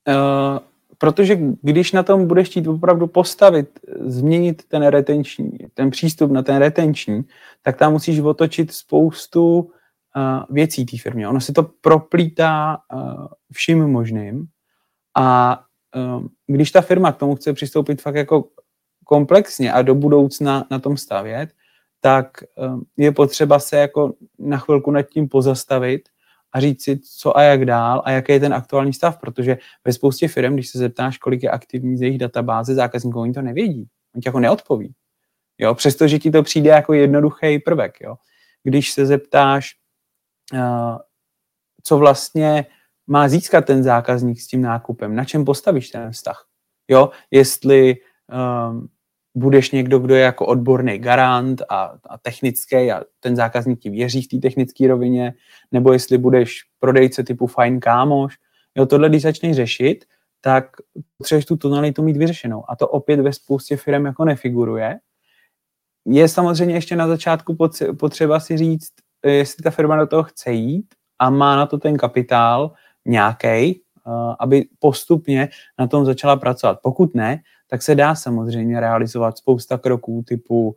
Uh, 0.08 0.60
protože 1.02 1.38
když 1.62 1.92
na 1.92 2.04
tom 2.04 2.28
budeš 2.28 2.48
chtít 2.48 2.68
opravdu 2.68 3.08
postavit, 3.08 3.80
změnit 4.06 4.64
ten 4.68 4.86
retenční, 4.86 5.52
ten 5.74 5.90
přístup 5.90 6.32
na 6.32 6.42
ten 6.42 6.58
retenční, 6.58 7.24
tak 7.62 7.78
tam 7.78 7.92
musíš 7.92 8.20
otočit 8.20 8.72
spoustu 8.72 9.60
uh, 9.60 9.70
věcí 10.50 10.86
té 10.86 10.98
firmě. 10.98 11.28
Ono 11.28 11.42
se 11.42 11.54
to 11.54 11.64
proplítá 11.82 12.78
uh, 12.94 13.28
vším 13.54 13.88
možným 13.88 14.46
a 15.18 15.60
uh, 15.96 16.26
když 16.48 16.72
ta 16.72 16.82
firma 16.82 17.12
k 17.12 17.18
tomu 17.18 17.36
chce 17.36 17.54
přistoupit 17.54 18.02
fakt 18.02 18.16
jako 18.16 18.48
komplexně 19.06 19.74
a 19.74 19.82
do 19.82 19.96
budoucna 19.96 20.66
na 20.72 20.80
tom 20.80 20.98
stavět, 20.98 21.50
tak 22.02 22.44
uh, 22.58 22.82
je 22.98 23.12
potřeba 23.12 23.60
se 23.60 23.78
jako 23.78 24.14
na 24.40 24.58
chvilku 24.58 24.92
nad 24.92 25.02
tím 25.02 25.30
pozastavit 25.30 26.02
a 26.54 26.60
říct 26.60 26.84
si, 26.84 27.00
co 27.00 27.38
a 27.38 27.42
jak 27.42 27.66
dál 27.66 28.02
a 28.06 28.12
jaký 28.12 28.32
je 28.32 28.40
ten 28.40 28.54
aktuální 28.54 28.94
stav, 28.94 29.20
protože 29.20 29.58
ve 29.86 29.94
spoustě 29.94 30.28
firm, 30.28 30.54
když 30.54 30.70
se 30.70 30.78
zeptáš, 30.78 31.18
kolik 31.18 31.44
je 31.44 31.50
aktivní 31.50 31.98
z 31.98 32.02
jejich 32.02 32.18
databáze, 32.18 32.76
zákazníků 32.76 33.20
oni 33.20 33.34
to 33.34 33.42
nevědí. 33.42 33.88
Oni 34.16 34.22
ti 34.22 34.28
jako 34.28 34.40
neodpoví. 34.40 34.94
Jo, 35.58 35.76
přestože 35.76 36.20
ti 36.20 36.32
to 36.32 36.44
přijde 36.44 36.70
jako 36.70 36.94
jednoduchý 36.94 37.60
prvek. 37.60 38.02
Jo. 38.02 38.16
Když 38.64 38.92
se 38.92 39.06
zeptáš, 39.06 39.76
uh, 40.54 40.98
co 41.84 41.98
vlastně 41.98 42.66
má 43.08 43.30
získat 43.30 43.66
ten 43.66 43.84
zákazník 43.84 44.42
s 44.42 44.48
tím 44.48 44.62
nákupem, 44.62 45.16
na 45.16 45.26
čem 45.26 45.46
postavíš 45.46 45.90
ten 45.90 46.12
vztah. 46.12 46.46
Jo, 46.88 47.10
jestli 47.32 47.96
um, 48.70 48.90
budeš 49.36 49.72
někdo, 49.72 50.00
kdo 50.00 50.16
je 50.16 50.22
jako 50.22 50.46
odborný 50.46 51.00
garant 51.00 51.62
a, 51.70 51.94
a 52.10 52.18
technický 52.18 52.92
a 52.92 53.04
ten 53.20 53.36
zákazník 53.36 53.80
ti 53.80 53.90
věří 53.90 54.22
v 54.22 54.28
té 54.28 54.38
technické 54.38 54.88
rovině, 54.88 55.34
nebo 55.72 55.94
jestli 55.94 56.18
budeš 56.18 56.60
prodejce 56.80 57.24
typu 57.24 57.48
fajn 57.48 57.80
kámoš. 57.80 58.38
Jo, 58.76 58.86
tohle, 58.86 59.10
když 59.10 59.22
začneš 59.22 59.56
řešit, 59.56 60.06
tak 60.42 60.66
potřebuješ 61.18 61.46
tu 61.46 61.58
tonalitu 61.58 62.04
mít 62.04 62.18
vyřešenou. 62.18 62.64
A 62.70 62.76
to 62.76 62.88
opět 62.88 63.20
ve 63.20 63.34
spoustě 63.34 63.78
firm 63.78 64.06
jako 64.06 64.26
nefiguruje. 64.26 65.00
Je 66.06 66.28
samozřejmě 66.28 66.76
ještě 66.76 66.96
na 66.96 67.08
začátku 67.08 67.58
potřeba 68.00 68.40
si 68.40 68.58
říct, 68.58 68.92
jestli 69.26 69.64
ta 69.64 69.72
firma 69.72 69.96
do 69.96 70.08
toho 70.08 70.24
chce 70.24 70.52
jít 70.52 70.86
a 71.20 71.30
má 71.30 71.56
na 71.56 71.66
to 71.66 71.78
ten 71.78 71.98
kapitál 71.98 72.72
nějaký, 73.06 73.48
eh, 73.50 73.82
aby 74.40 74.66
postupně 74.80 75.50
na 75.80 75.88
tom 75.88 76.06
začala 76.06 76.36
pracovat. 76.36 76.80
Pokud 76.84 77.16
ne, 77.16 77.42
tak 77.72 77.82
se 77.82 77.96
dá 77.96 78.16
samozřejmě 78.16 78.80
realizovat 78.80 79.38
spousta 79.38 79.78
kroků 79.78 80.24
typu 80.28 80.76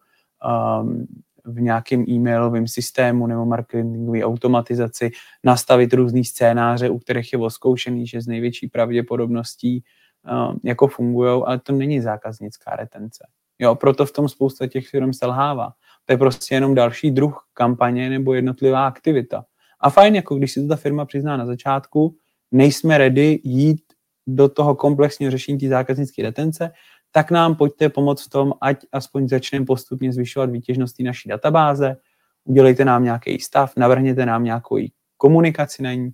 um, 0.81 1.07
v 1.45 1.61
nějakém 1.61 2.05
e-mailovém 2.09 2.69
systému 2.69 3.27
nebo 3.27 3.47
marketingové 3.47 4.25
automatizaci 4.25 5.11
nastavit 5.45 5.95
různý 5.95 6.25
scénáře, 6.25 6.91
u 6.91 6.99
kterých 6.99 7.33
je 7.33 7.39
oskoušený, 7.39 8.07
že 8.07 8.21
z 8.21 8.27
největší 8.27 8.69
pravděpodobností 8.69 9.83
um, 9.83 10.61
jako 10.65 10.89
fungují, 10.89 11.43
ale 11.47 11.59
to 11.59 11.73
není 11.73 12.01
zákaznická 12.01 12.77
retence. 12.77 13.27
Jo, 13.59 13.75
proto 13.75 14.07
v 14.07 14.13
tom 14.13 14.29
spousta 14.29 14.67
těch 14.67 14.89
firm 14.89 15.13
selhává. 15.13 15.73
To 16.05 16.13
je 16.13 16.17
prostě 16.17 16.55
jenom 16.55 16.75
další 16.75 17.11
druh 17.11 17.49
kampaně 17.55 18.11
nebo 18.11 18.35
jednotlivá 18.35 18.87
aktivita. 18.87 19.45
A 19.81 19.91
fajn, 19.91 20.15
jako 20.15 20.35
když 20.35 20.53
si 20.53 20.63
to 20.63 20.69
ta 20.69 20.77
firma 20.77 21.05
přizná 21.05 21.37
na 21.37 21.47
začátku, 21.47 22.17
nejsme 22.53 22.99
ready 22.99 23.41
jít 23.45 23.94
do 24.27 24.49
toho 24.49 24.75
komplexního 24.75 25.31
řešení 25.31 25.59
té 25.59 25.69
zákaznické 25.69 26.23
retence, 26.23 26.71
tak 27.13 27.31
nám 27.31 27.55
pojďte 27.55 27.89
pomoct 27.89 28.27
v 28.27 28.31
tom, 28.31 28.53
ať 28.61 28.87
aspoň 28.93 29.29
začneme 29.29 29.67
postupně 29.67 30.13
zvyšovat 30.13 30.51
výtěžnost 30.51 30.97
naší 31.01 31.29
databáze, 31.29 31.97
udělejte 32.45 32.85
nám 32.85 33.05
nějaký 33.05 33.41
stav, 33.41 33.73
navrhněte 33.77 34.27
nám 34.27 34.45
nějakou 34.45 34.79
komunikaci 35.17 35.83
na 35.83 35.93
ní, 35.93 36.11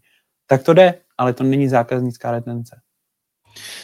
tak 0.46 0.62
to 0.62 0.74
jde, 0.74 0.94
ale 1.18 1.32
to 1.32 1.44
není 1.44 1.68
zákaznická 1.68 2.30
retence. 2.30 2.80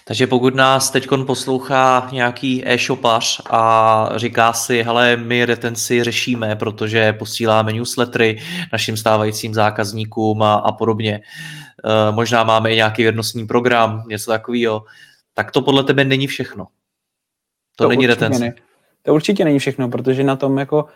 Takže 0.04 0.26
pokud 0.26 0.54
nás 0.54 0.90
teď 0.90 1.08
poslouchá 1.26 2.08
nějaký 2.12 2.68
e-shopař 2.68 3.40
a 3.50 4.08
říká 4.16 4.52
si, 4.52 4.82
hele, 4.82 5.16
my 5.16 5.44
retenci 5.44 6.04
řešíme, 6.04 6.56
protože 6.56 7.12
posíláme 7.12 7.72
newslettery 7.72 8.38
našim 8.72 8.96
stávajícím 8.96 9.54
zákazníkům 9.54 10.42
a, 10.42 10.54
a 10.54 10.72
podobně, 10.72 11.20
možná 12.10 12.44
máme 12.44 12.72
i 12.72 12.76
nějaký 12.76 13.02
věrnostní 13.02 13.46
program, 13.46 14.04
něco 14.08 14.30
takového, 14.30 14.84
tak 15.34 15.50
to 15.50 15.62
podle 15.62 15.84
tebe 15.84 16.04
není 16.04 16.26
všechno. 16.26 16.66
To, 17.76 17.84
to 17.84 17.88
není 17.88 18.06
retence. 18.06 18.40
Ne. 18.40 18.54
To 19.02 19.14
určitě 19.14 19.44
není 19.44 19.58
všechno, 19.58 19.88
protože 19.88 20.24
na 20.24 20.36
tom 20.36 20.58
jako 20.58 20.86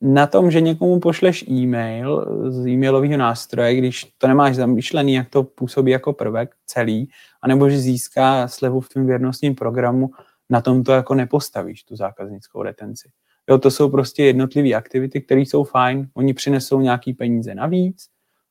na 0.00 0.26
tom, 0.26 0.50
že 0.50 0.60
někomu 0.60 1.00
pošleš 1.00 1.48
e-mail 1.48 2.26
z 2.48 2.66
e-mailového 2.66 3.16
nástroje, 3.16 3.76
když 3.76 4.04
to 4.18 4.28
nemáš 4.28 4.56
zamýšlený, 4.56 5.14
jak 5.14 5.28
to 5.28 5.42
působí 5.42 5.90
jako 5.90 6.12
prvek 6.12 6.54
celý, 6.66 7.10
anebo 7.42 7.70
že 7.70 7.78
získá 7.78 8.48
slevu 8.48 8.80
v 8.80 8.88
tom 8.88 9.06
věrnostním 9.06 9.54
programu, 9.54 10.10
na 10.50 10.60
tom 10.60 10.84
to 10.84 10.92
jako 10.92 11.14
nepostavíš, 11.14 11.84
tu 11.84 11.96
zákaznickou 11.96 12.62
retenci. 12.62 13.08
Jo, 13.50 13.58
to 13.58 13.70
jsou 13.70 13.88
prostě 13.88 14.24
jednotlivé 14.24 14.72
aktivity, 14.72 15.20
které 15.20 15.40
jsou 15.40 15.64
fajn, 15.64 16.08
oni 16.14 16.34
přinesou 16.34 16.80
nějaký 16.80 17.12
peníze 17.12 17.54
navíc, 17.54 18.06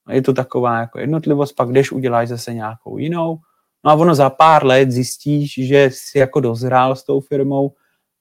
je 0.10 0.22
to 0.22 0.34
taková 0.34 0.80
jako 0.80 1.00
jednotlivost, 1.00 1.56
pak 1.56 1.72
jdeš, 1.72 1.92
uděláš 1.92 2.28
zase 2.28 2.54
nějakou 2.54 2.98
jinou, 2.98 3.38
no 3.86 3.92
a 3.92 3.94
ono 3.94 4.16
za 4.16 4.30
pár 4.30 4.66
let 4.66 4.92
zjistíš, 4.92 5.68
že 5.68 5.84
jsi 5.84 6.20
jako 6.20 6.40
dozrál 6.40 6.96
s 6.96 7.04
tou 7.04 7.20
firmou 7.20 7.74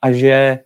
a 0.02 0.12
že 0.12 0.58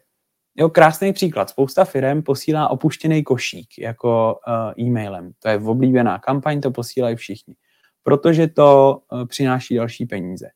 Jo, 0.56 0.68
krásný 0.68 1.12
příklad. 1.12 1.50
Spousta 1.50 1.84
firm 1.84 2.22
posílá 2.22 2.68
opuštěný 2.68 3.24
košík 3.24 3.78
jako 3.78 4.40
uh, 4.48 4.84
e-mailem. 4.86 5.33
To 5.38 5.48
je 5.48 5.59
oblíbená 5.59 6.18
kampaň, 6.18 6.61
to 6.61 6.70
posílají 6.70 7.16
všichni. 7.16 7.54
Protože 8.02 8.48
to 8.48 9.00
uh, 9.12 9.24
přináší 9.24 9.76
další 9.76 10.06
peníze. 10.06 10.50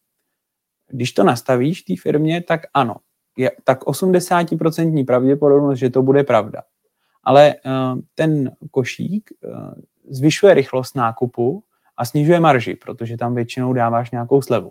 Když 0.88 1.12
to 1.12 1.24
nastavíš 1.24 1.82
té 1.82 1.94
firmě, 2.02 2.42
tak 2.42 2.60
ano. 2.74 2.96
Je, 3.36 3.52
tak 3.64 3.82
80% 3.82 5.06
pravděpodobnost, 5.06 5.78
že 5.78 5.90
to 5.90 6.02
bude 6.02 6.24
pravda. 6.24 6.62
Ale 7.22 7.54
uh, 7.54 8.00
ten 8.14 8.56
košík 8.70 9.30
zvyšuje 10.08 10.54
rychlost 10.54 10.96
nákupu 10.96 11.64
a 11.96 12.04
snižuje 12.04 12.40
marži, 12.40 12.74
protože 12.74 13.16
tam 13.16 13.34
většinou 13.34 13.72
dáváš 13.72 14.10
nějakou 14.10 14.42
slevu. 14.42 14.70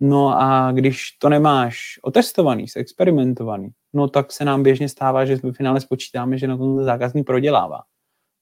No 0.00 0.28
a 0.40 0.72
když 0.72 1.10
to 1.10 1.28
nemáš 1.28 1.98
otestovaný, 2.02 2.66
experimentovaný, 2.76 3.68
no 3.92 4.08
tak 4.08 4.32
se 4.32 4.44
nám 4.44 4.62
běžně 4.62 4.88
stává, 4.88 5.24
že 5.24 5.36
v 5.36 5.52
finále 5.52 5.80
spočítáme, 5.80 6.38
že 6.38 6.46
na 6.46 6.56
tom 6.56 6.84
zákazník 6.84 7.26
prodělává. 7.26 7.80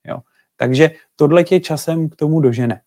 Jo. 0.07 0.21
Takže 0.57 0.91
tohle 1.17 1.45
tě 1.45 1.61
časem 1.61 2.09
k 2.09 2.17
tomu 2.17 2.41
dožene. 2.41 2.81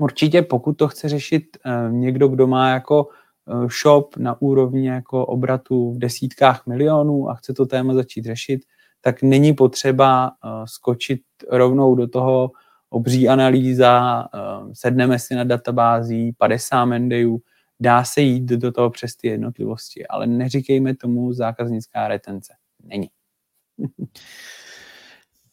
Určitě 0.00 0.42
pokud 0.42 0.72
to 0.72 0.88
chce 0.88 1.08
řešit 1.08 1.44
eh, 1.66 1.92
někdo, 1.92 2.28
kdo 2.28 2.46
má 2.46 2.70
jako 2.70 3.08
eh, 3.08 3.68
shop 3.82 4.16
na 4.16 4.42
úrovni 4.42 4.88
jako 4.88 5.26
obratu 5.26 5.92
v 5.92 5.98
desítkách 5.98 6.66
milionů 6.66 7.30
a 7.30 7.34
chce 7.34 7.54
to 7.54 7.66
téma 7.66 7.94
začít 7.94 8.24
řešit, 8.24 8.60
tak 9.00 9.22
není 9.22 9.54
potřeba 9.54 10.30
eh, 10.30 10.48
skočit 10.64 11.20
rovnou 11.50 11.94
do 11.94 12.08
toho 12.08 12.50
obří 12.90 13.28
analýza, 13.28 14.24
sedneme 14.72 15.18
si 15.18 15.34
na 15.34 15.44
databází 15.44 16.32
50 16.32 16.84
mendejů, 16.84 17.40
dá 17.80 18.04
se 18.04 18.20
jít 18.20 18.44
do 18.44 18.72
toho 18.72 18.90
přes 18.90 19.16
ty 19.16 19.28
jednotlivosti, 19.28 20.06
ale 20.06 20.26
neříkejme 20.26 20.96
tomu 20.96 21.32
zákaznická 21.32 22.08
retence. 22.08 22.54
Není. 22.82 23.10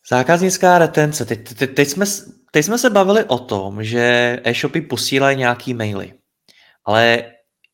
Zákaznická 0.09 0.77
retence. 0.77 1.25
Teď, 1.25 1.53
teď, 1.53 1.73
teď, 1.73 1.87
jsme, 1.87 2.05
teď 2.51 2.65
jsme 2.65 2.77
se 2.77 2.89
bavili 2.89 3.23
o 3.23 3.37
tom, 3.37 3.83
že 3.83 4.39
e-shopy 4.43 4.81
posílají 4.81 5.37
nějaký 5.37 5.73
maily. 5.73 6.13
Ale 6.85 7.31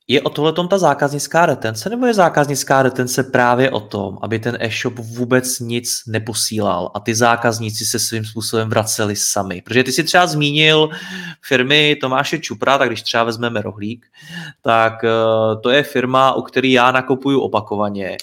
je 0.08 0.22
o 0.22 0.30
tohle 0.30 0.54
ta 0.68 0.78
zákaznická 0.78 1.46
retence, 1.46 1.90
nebo 1.90 2.06
je 2.06 2.14
zákaznická 2.14 2.84
retence 2.84 3.24
právě 3.24 3.72
o 3.72 3.80
tom, 3.80 4.18
aby 4.22 4.40
ten 4.40 4.58
e-shop 4.60 4.94
vůbec 4.94 5.60
nic 5.60 6.02
neposílal 6.08 6.92
a 6.94 7.00
ty 7.00 7.16
zákazníci 7.16 7.86
se 7.86 8.00
svým 8.00 8.26
způsobem 8.26 8.70
vraceli 8.70 9.16
sami? 9.16 9.62
Protože 9.62 9.84
ty 9.84 9.92
si 9.92 10.04
třeba 10.04 10.28
zmínil 10.28 10.90
firmy 11.42 11.98
Tomáše 12.02 12.40
Čupra, 12.40 12.78
tak 12.78 12.90
když 12.90 13.02
třeba 13.02 13.24
vezmeme 13.24 13.62
rohlík, 13.62 14.06
tak 14.62 15.04
eh, 15.04 15.10
to 15.64 15.70
je 15.70 15.84
firma, 15.84 16.34
u 16.34 16.42
který 16.42 16.72
já 16.72 16.92
nakupuju 16.92 17.40
opakovaně 17.40 18.18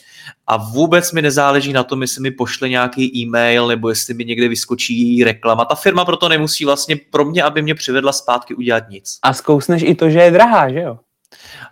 a 0.47 0.57
vůbec 0.57 1.13
mi 1.13 1.23
nezáleží 1.23 1.73
na 1.73 1.85
tom, 1.85 2.03
jestli 2.03 2.23
mi 2.23 2.31
pošle 2.31 2.69
nějaký 2.69 3.19
e-mail 3.19 3.67
nebo 3.67 3.89
jestli 3.89 4.15
mi 4.15 4.25
někde 4.25 4.49
vyskočí 4.49 5.25
reklama. 5.25 5.65
Ta 5.65 5.75
firma 5.75 6.05
proto 6.05 6.29
nemusí 6.29 6.65
vlastně 6.65 6.97
pro 7.11 7.25
mě, 7.25 7.43
aby 7.43 7.63
mě 7.63 7.75
přivedla 7.75 8.13
zpátky 8.13 8.55
udělat 8.55 8.89
nic. 8.91 9.19
A 9.23 9.33
zkousneš 9.33 9.83
i 9.83 9.95
to, 9.95 10.11
že 10.11 10.19
je 10.19 10.31
drahá, 10.31 10.73
že 10.73 10.81
jo? 10.81 10.99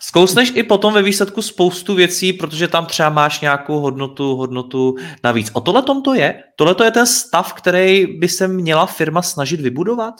Zkousneš 0.00 0.52
i 0.54 0.62
potom 0.62 0.94
ve 0.94 1.02
výsledku 1.02 1.42
spoustu 1.42 1.94
věcí, 1.94 2.32
protože 2.32 2.68
tam 2.68 2.86
třeba 2.86 3.08
máš 3.08 3.40
nějakou 3.40 3.80
hodnotu, 3.80 4.36
hodnotu 4.36 4.96
navíc. 5.24 5.50
O 5.52 5.60
tohle 5.60 5.82
tom 5.82 6.02
to 6.02 6.14
je? 6.14 6.42
Tohle 6.56 6.74
to 6.74 6.84
je 6.84 6.90
ten 6.90 7.06
stav, 7.06 7.52
který 7.52 8.06
by 8.18 8.28
se 8.28 8.48
měla 8.48 8.86
firma 8.86 9.22
snažit 9.22 9.60
vybudovat? 9.60 10.14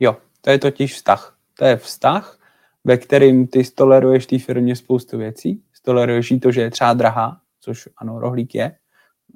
Jo, 0.00 0.16
to 0.40 0.50
je 0.50 0.58
totiž 0.58 0.94
vztah. 0.94 1.38
To 1.58 1.64
je 1.64 1.76
vztah, 1.76 2.38
ve 2.84 2.96
kterým 2.96 3.46
ty 3.46 3.64
stoleruješ 3.64 4.26
té 4.26 4.38
firmě 4.38 4.76
spoustu 4.76 5.18
věcí. 5.18 5.62
Stoleruješ 5.72 6.30
jí 6.30 6.40
to, 6.40 6.52
že 6.52 6.60
je 6.60 6.70
třeba 6.70 6.94
drahá, 6.94 7.40
což 7.60 7.88
ano, 7.96 8.18
rohlík 8.18 8.54
je, 8.54 8.76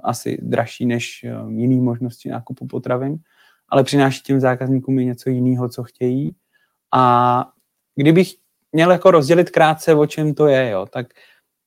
asi 0.05 0.39
dražší 0.43 0.87
než 0.87 1.25
eh, 1.25 1.31
jiný 1.49 1.81
možnosti 1.81 2.29
nákupu 2.29 2.67
potravin, 2.67 3.17
ale 3.69 3.85
přináší 3.85 4.23
těm 4.23 4.41
zákazníkům 4.41 4.99
i 4.99 5.07
něco 5.07 5.31
jiného, 5.31 5.69
co 5.69 5.83
chtějí. 5.83 6.37
A 6.95 7.45
kdybych 7.97 8.42
měl 8.73 8.91
jako 8.91 9.11
rozdělit 9.11 9.51
krátce, 9.51 9.95
o 9.95 10.07
čem 10.07 10.35
to 10.35 10.47
je, 10.47 10.71
jo, 10.71 10.87
tak 10.87 11.07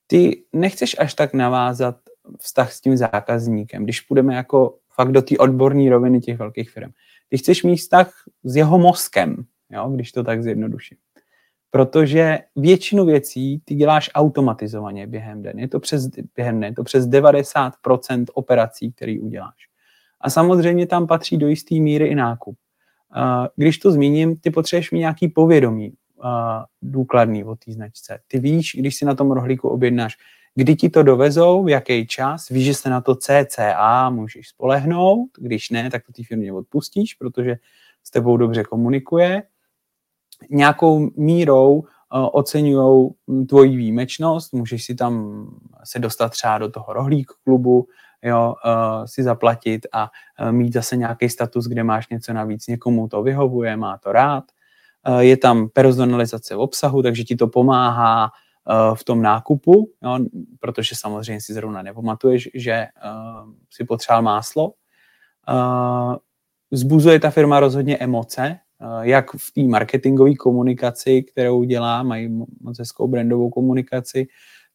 ty 0.07 0.43
nechceš 0.53 0.95
až 0.99 1.13
tak 1.13 1.33
navázat 1.33 1.95
vztah 2.39 2.73
s 2.73 2.81
tím 2.81 2.97
zákazníkem, 2.97 3.83
když 3.83 4.01
půjdeme 4.01 4.35
jako 4.35 4.77
fakt 4.95 5.11
do 5.11 5.21
té 5.21 5.37
odborné 5.37 5.89
roviny 5.89 6.21
těch 6.21 6.37
velkých 6.37 6.69
firm. 6.69 6.91
Ty 7.29 7.37
chceš 7.37 7.63
mít 7.63 7.75
vztah 7.75 8.13
s 8.43 8.55
jeho 8.55 8.79
mozkem, 8.79 9.45
jo, 9.69 9.89
když 9.89 10.11
to 10.11 10.23
tak 10.23 10.43
zjednoduším. 10.43 10.97
Protože 11.71 12.39
většinu 12.55 13.05
věcí 13.05 13.61
ty 13.65 13.75
děláš 13.75 14.09
automatizovaně 14.13 15.07
během 15.07 15.41
den. 15.41 15.59
Je 15.59 15.67
to 15.67 15.79
přes, 15.79 16.07
během 16.35 16.59
den, 16.59 16.69
je 16.69 16.75
to 16.75 16.83
přes 16.83 17.07
90% 17.07 18.25
operací, 18.33 18.91
které 18.91 19.15
uděláš. 19.21 19.67
A 20.21 20.29
samozřejmě 20.29 20.87
tam 20.87 21.07
patří 21.07 21.37
do 21.37 21.47
jisté 21.47 21.75
míry 21.75 22.07
i 22.07 22.15
nákup. 22.15 22.57
Když 23.55 23.77
to 23.77 23.91
zmíním, 23.91 24.37
ty 24.37 24.51
potřebuješ 24.51 24.91
mít 24.91 24.99
nějaký 24.99 25.27
povědomí 25.27 25.93
důkladný 26.81 27.43
o 27.43 27.55
té 27.55 27.71
značce. 27.71 28.19
Ty 28.27 28.39
víš, 28.39 28.75
když 28.79 28.95
si 28.95 29.05
na 29.05 29.15
tom 29.15 29.31
rohlíku 29.31 29.69
objednáš, 29.69 30.17
kdy 30.55 30.75
ti 30.75 30.89
to 30.89 31.03
dovezou, 31.03 31.63
v 31.63 31.69
jaký 31.69 32.07
čas, 32.07 32.49
víš, 32.49 32.65
že 32.65 32.73
se 32.73 32.89
na 32.89 33.01
to 33.01 33.15
CCA 33.15 34.09
můžeš 34.09 34.49
spolehnout, 34.49 35.29
když 35.37 35.69
ne, 35.69 35.89
tak 35.89 36.05
to 36.05 36.11
té 36.11 36.23
firmě 36.23 36.53
odpustíš, 36.53 37.13
protože 37.13 37.55
s 38.03 38.11
tebou 38.11 38.37
dobře 38.37 38.63
komunikuje, 38.63 39.43
nějakou 40.49 41.09
mírou 41.15 41.73
uh, 41.75 41.85
oceňují 42.31 43.09
tvoji 43.49 43.77
výjimečnost, 43.77 44.53
můžeš 44.53 44.83
si 44.83 44.95
tam 44.95 45.45
se 45.83 45.99
dostat 45.99 46.29
třeba 46.29 46.57
do 46.57 46.71
toho 46.71 46.93
rohlík 46.93 47.31
klubu, 47.43 47.87
jo, 48.21 48.55
uh, 48.65 49.05
si 49.05 49.23
zaplatit 49.23 49.87
a 49.91 50.11
uh, 50.41 50.51
mít 50.51 50.73
zase 50.73 50.97
nějaký 50.97 51.29
status, 51.29 51.67
kde 51.67 51.83
máš 51.83 52.09
něco 52.09 52.33
navíc. 52.33 52.67
Někomu 52.67 53.07
to 53.07 53.23
vyhovuje, 53.23 53.77
má 53.77 53.97
to 53.97 54.11
rád. 54.11 54.43
Uh, 55.07 55.19
je 55.19 55.37
tam 55.37 55.69
personalizace 55.69 56.55
obsahu, 56.55 57.01
takže 57.01 57.23
ti 57.23 57.35
to 57.35 57.47
pomáhá 57.47 58.23
uh, 58.25 58.95
v 58.95 59.03
tom 59.03 59.21
nákupu, 59.21 59.91
jo, 60.03 60.19
protože 60.59 60.95
samozřejmě 60.95 61.41
si 61.41 61.53
zrovna 61.53 61.81
nepamatuješ, 61.81 62.49
že 62.53 62.85
uh, 63.05 63.51
si 63.69 63.83
potřeboval 63.83 64.21
máslo. 64.21 64.73
Uh, 65.49 66.15
zbuzuje 66.71 67.19
ta 67.19 67.29
firma 67.29 67.59
rozhodně 67.59 67.97
emoce, 67.97 68.59
jak 69.01 69.31
v 69.31 69.51
té 69.53 69.63
marketingové 69.63 70.35
komunikaci, 70.35 71.23
kterou 71.23 71.63
dělá, 71.63 72.03
mají 72.03 72.29
moc 72.61 72.79
hezkou 72.79 73.07
brandovou 73.07 73.49
komunikaci, 73.49 74.27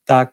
tak 0.05 0.31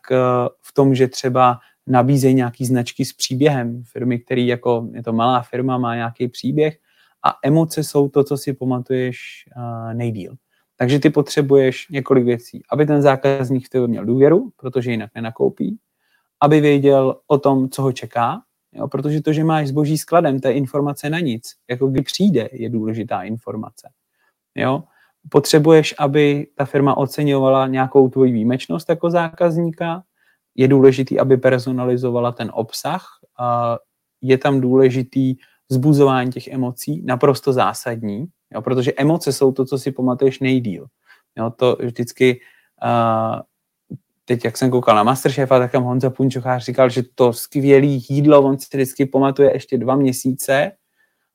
v 0.62 0.74
tom, 0.74 0.96
že 0.96 1.08
třeba 1.08 1.60
nabízejí 1.88 2.36
nějaký 2.36 2.66
značky 2.66 3.06
s 3.06 3.14
příběhem. 3.14 3.84
Firmy, 3.84 4.20
který 4.20 4.48
jako 4.48 4.88
je 4.94 5.04
to 5.04 5.14
malá 5.14 5.42
firma, 5.42 5.78
má 5.78 5.96
nějaký 5.96 6.28
příběh 6.28 6.78
a 7.28 7.34
emoce 7.44 7.84
jsou 7.84 8.10
to, 8.10 8.24
co 8.24 8.38
si 8.38 8.54
pamatuješ 8.54 9.50
nejdíl. 9.94 10.36
Takže 10.78 11.00
ty 11.00 11.10
potřebuješ 11.10 11.88
několik 11.90 12.26
věcí. 12.26 12.64
Aby 12.72 12.86
ten 12.86 13.02
zákazník 13.02 13.66
v 13.66 13.70
tebe 13.70 13.88
měl 13.88 14.06
důvěru, 14.06 14.50
protože 14.56 14.92
jinak 14.92 15.12
nenakoupí, 15.16 15.78
aby 16.42 16.62
věděl 16.62 17.20
o 17.28 17.38
tom, 17.38 17.70
co 17.70 17.82
ho 17.82 17.92
čeká, 17.92 18.42
jo, 18.74 18.88
protože 18.88 19.22
to, 19.22 19.34
že 19.34 19.44
máš 19.44 19.68
zboží 19.68 19.98
skladem, 19.98 20.40
to 20.40 20.48
je 20.48 20.54
informace 20.54 21.10
na 21.10 21.20
nic. 21.20 21.54
Jako 21.70 21.88
kdy 21.88 22.02
přijde, 22.02 22.50
je 22.52 22.70
důležitá 22.70 23.22
informace. 23.24 23.90
Jo. 24.56 24.84
Potřebuješ, 25.30 25.96
aby 26.00 26.48
ta 26.56 26.66
firma 26.66 26.98
oceňovala 26.98 27.68
nějakou 27.68 28.10
tvoji 28.10 28.32
výjimečnost 28.32 28.90
jako 28.90 29.10
zákazníka, 29.10 30.04
je 30.56 30.68
důležitý, 30.68 31.20
aby 31.20 31.38
personalizovala 31.38 32.32
ten 32.32 32.52
obsah, 32.54 33.06
je 34.22 34.38
tam 34.38 34.62
důležitý 34.62 35.36
zbuzování 35.70 36.32
těch 36.32 36.48
emocí, 36.48 37.02
naprosto 37.06 37.54
zásadní, 37.54 38.26
jo, 38.54 38.62
protože 38.62 38.94
emoce 38.94 39.34
jsou 39.34 39.52
to, 39.52 39.66
co 39.66 39.78
si 39.78 39.92
pamatuješ 39.92 40.40
nejdíl. 40.40 40.88
Jo, 41.38 41.50
to 41.50 41.78
vždycky, 41.80 42.40
uh, 42.84 43.42
teď 44.26 44.46
jak 44.46 44.58
jsem 44.58 44.72
koukal 44.72 44.96
na 44.96 45.04
Masterchefa, 45.04 45.60
tak 45.60 45.72
tam 45.72 45.84
Honza 45.84 46.10
Punčochář 46.10 46.66
říkal, 46.66 46.90
že 46.90 47.04
to 47.16 47.34
skvělé 47.34 47.86
jídlo, 48.10 48.42
on 48.42 48.60
si 48.60 48.68
vždycky 48.74 49.06
pamatuje 49.06 49.54
ještě 49.54 49.78
dva 49.78 49.96
měsíce 49.96 50.72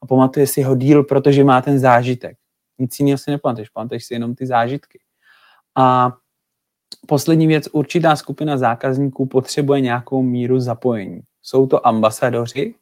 a 0.02 0.06
pamatuje 0.06 0.46
si 0.46 0.62
ho 0.62 0.76
díl, 0.76 1.04
protože 1.04 1.44
má 1.44 1.62
ten 1.62 1.78
zážitek. 1.78 2.36
Nic 2.78 3.00
jiného 3.00 3.18
si 3.18 3.30
nepamatuješ, 3.30 3.68
pamatuješ 3.68 4.04
si 4.04 4.14
jenom 4.14 4.34
ty 4.34 4.46
zážitky. 4.46 5.00
A 5.76 6.12
poslední 7.06 7.46
věc, 7.46 7.68
určitá 7.72 8.16
skupina 8.16 8.56
zákazníků 8.56 9.26
potřebuje 9.26 9.80
nějakou 9.80 10.22
míru 10.22 10.60
zapojení. 10.60 11.20
Jsou 11.42 11.66
to 11.66 11.86
ambasadoři 11.86 12.74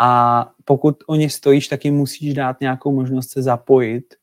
a 0.00 0.50
pokud 0.64 0.96
o 1.06 1.14
ně 1.14 1.30
stojíš, 1.30 1.68
tak 1.68 1.84
jim 1.84 1.94
musíš 1.96 2.34
dát 2.34 2.60
nějakou 2.60 2.92
možnost 2.92 3.30
se 3.30 3.42
zapojit 3.42 4.14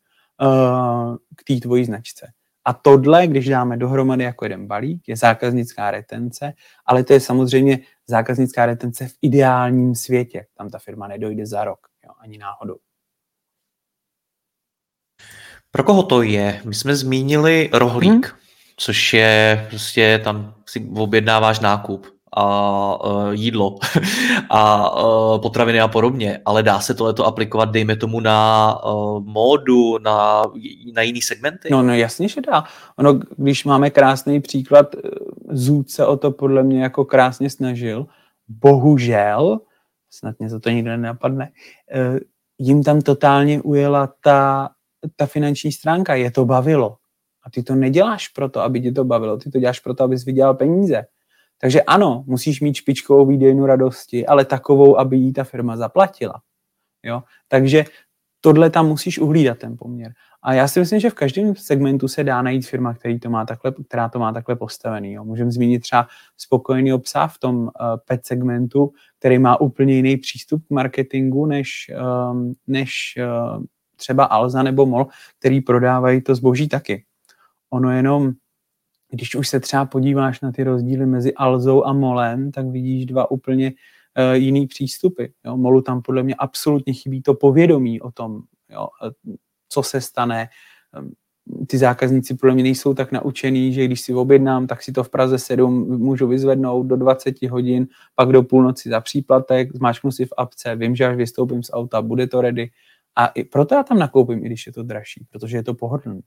uh, 0.42 1.16
k 1.36 1.44
té 1.44 1.56
tvojí 1.56 1.86
značce. 1.86 2.32
A 2.66 2.74
tohle, 2.74 3.28
když 3.28 3.50
dáme 3.50 3.78
dohromady 3.78 4.24
jako 4.24 4.46
jeden 4.46 4.68
balík, 4.68 5.08
je 5.08 5.16
zákaznická 5.16 5.92
retence, 5.92 6.54
ale 6.86 7.04
to 7.04 7.14
je 7.14 7.20
samozřejmě 7.20 7.80
zákaznická 8.08 8.66
retence 8.66 9.08
v 9.08 9.14
ideálním 9.22 9.96
světě. 9.96 10.46
Tam 10.58 10.70
ta 10.70 10.80
firma 10.80 11.08
nedojde 11.08 11.46
za 11.46 11.64
rok, 11.64 11.80
jo, 12.06 12.12
ani 12.20 12.38
náhodou. 12.38 12.78
Pro 15.72 15.84
koho 15.84 16.04
to 16.04 16.22
je? 16.22 16.62
My 16.66 16.76
jsme 16.76 16.96
zmínili 16.96 17.70
rohlík. 17.74 18.12
Hmm 18.28 18.42
což 18.82 19.14
je 19.14 19.66
prostě 19.70 20.22
tam 20.24 20.56
si 20.66 20.90
objednáváš 20.96 21.60
nákup 21.60 22.08
a 22.38 23.06
uh, 23.06 23.32
jídlo 23.32 23.78
a 24.50 24.92
uh, 25.04 25.42
potraviny 25.42 25.82
a 25.82 25.88
podobně, 25.88 26.40
ale 26.46 26.64
dá 26.64 26.80
se 26.80 26.94
tohleto 26.94 27.26
aplikovat, 27.26 27.72
dejme 27.72 27.96
tomu, 27.96 28.20
na 28.20 28.80
uh, 28.86 29.24
módu, 29.24 29.98
na, 29.98 30.44
na 30.94 31.02
jiný 31.02 31.22
segmenty? 31.22 31.70
No, 31.72 31.84
no 31.84 31.94
jasně, 31.94 32.28
že 32.28 32.42
dá. 32.42 32.64
Ono, 32.96 33.20
když 33.38 33.66
máme 33.66 33.90
krásný 33.90 34.42
příklad, 34.42 34.96
Zůd 35.52 35.90
se 35.90 36.06
o 36.06 36.18
to 36.18 36.32
podle 36.32 36.64
mě 36.64 36.84
jako 36.84 37.06
krásně 37.06 37.50
snažil, 37.50 38.08
bohužel, 38.48 39.60
snad 40.10 40.40
mě 40.40 40.50
to, 40.50 40.60
to 40.60 40.70
nikdo 40.70 40.90
nenapadne, 40.92 41.52
jim 42.58 42.84
tam 42.84 43.02
totálně 43.02 43.62
ujela 43.62 44.14
ta, 44.24 44.70
ta 45.16 45.26
finanční 45.26 45.72
stránka, 45.72 46.16
je 46.16 46.32
to 46.32 46.46
bavilo. 46.46 46.98
A 47.44 47.50
ty 47.50 47.64
to 47.64 47.76
neděláš 47.76 48.28
proto, 48.28 48.62
aby 48.62 48.82
tě 48.82 48.92
to 48.92 49.04
bavilo, 49.04 49.38
ty 49.38 49.52
to 49.52 49.60
děláš 49.60 49.80
proto, 49.80 50.04
abys 50.04 50.26
vydělal 50.26 50.54
peníze. 50.54 51.04
Takže 51.62 51.82
ano, 51.82 52.24
musíš 52.28 52.62
mít 52.62 52.76
špičkovou 52.76 53.26
výdejnu 53.26 53.66
radosti, 53.66 54.28
ale 54.28 54.46
takovou, 54.46 55.00
aby 55.00 55.18
jí 55.18 55.34
ta 55.34 55.44
firma 55.44 55.78
zaplatila. 55.78 56.42
Jo? 57.04 57.24
Takže 57.48 57.86
tohle 58.42 58.70
tam 58.70 58.88
musíš 58.88 59.20
uhlídat, 59.20 59.58
ten 59.58 59.78
poměr. 59.78 60.14
A 60.44 60.54
já 60.54 60.68
si 60.68 60.80
myslím, 60.80 61.00
že 61.00 61.10
v 61.10 61.14
každém 61.14 61.56
segmentu 61.56 62.08
se 62.08 62.24
dá 62.24 62.42
najít 62.42 62.68
firma, 62.68 62.94
který 62.94 63.20
to 63.20 63.30
má 63.30 63.46
takhle, 63.46 63.74
která 63.88 64.10
to 64.10 64.20
má 64.20 64.34
takhle 64.34 64.56
postavený. 64.56 65.18
Můžeme 65.18 65.52
zmínit 65.52 65.80
třeba 65.80 66.08
spokojený 66.38 66.94
obsah 66.94 67.36
v 67.36 67.40
tom 67.40 67.58
uh, 67.58 67.70
pet 68.06 68.26
segmentu, 68.26 68.92
který 69.20 69.40
má 69.40 69.62
úplně 69.62 69.94
jiný 69.94 70.18
přístup 70.18 70.68
k 70.68 70.70
marketingu 70.70 71.46
než, 71.46 71.92
um, 72.32 72.54
než 72.68 73.20
uh, 73.58 73.64
třeba 73.96 74.24
Alza 74.26 74.64
nebo 74.64 74.86
MOL, 74.86 75.08
který 75.40 75.62
prodávají 75.62 76.22
to 76.22 76.36
zboží 76.36 76.70
taky. 76.70 77.06
Ono 77.70 77.92
jenom, 77.92 78.32
když 79.12 79.36
už 79.36 79.48
se 79.48 79.60
třeba 79.60 79.86
podíváš 79.86 80.42
na 80.42 80.52
ty 80.52 80.64
rozdíly 80.64 81.06
mezi 81.06 81.34
Alzou 81.34 81.86
a 81.86 81.94
Molem, 81.94 82.52
tak 82.52 82.68
vidíš 82.68 83.06
dva 83.06 83.32
úplně 83.32 83.72
uh, 83.72 84.36
jiný 84.36 84.68
přístupy. 84.68 85.26
Jo? 85.46 85.58
Molu 85.58 85.82
tam 85.82 86.02
podle 86.02 86.24
mě 86.24 86.36
absolutně 86.36 86.94
chybí 86.94 87.22
to 87.22 87.34
povědomí 87.34 88.02
o 88.02 88.12
tom, 88.12 88.42
jo? 88.70 88.88
Co 89.70 89.84
se 89.84 90.02
stane. 90.02 90.50
Ehm, 90.98 91.12
ty 91.68 91.78
zákazníci 91.78 92.34
podle 92.34 92.54
mě 92.54 92.64
nejsou 92.64 92.94
tak 92.94 93.12
naučený, 93.12 93.74
že 93.74 93.86
když 93.86 94.02
si 94.02 94.14
objednám, 94.14 94.68
tak 94.68 94.84
si 94.84 94.92
to 94.92 95.04
v 95.04 95.10
Praze 95.10 95.40
7 95.40 95.98
můžu 95.98 96.28
vyzvednout 96.28 96.88
do 96.88 96.96
20 96.96 97.42
hodin, 97.42 97.88
pak 98.16 98.30
do 98.30 98.44
půlnoci 98.44 98.90
za 98.90 99.02
příplatek, 99.02 99.76
zmáčknu 99.76 100.12
si 100.12 100.26
v 100.26 100.34
apce, 100.38 100.76
vím, 100.76 100.96
že 100.96 101.06
až 101.06 101.16
vystoupím 101.16 101.64
z 101.64 101.70
auta, 101.74 102.02
bude 102.02 102.28
to 102.28 102.42
ready. 102.42 102.70
A 103.16 103.28
i 103.28 103.44
proto 103.44 103.76
já 103.76 103.84
tam 103.84 104.00
nakoupím, 104.00 104.40
i 104.40 104.46
když 104.46 104.68
je 104.68 104.74
to 104.74 104.84
dražší, 104.84 105.26
protože 105.32 105.58
je 105.58 105.64
to 105.64 105.74
pohodlné 105.74 106.22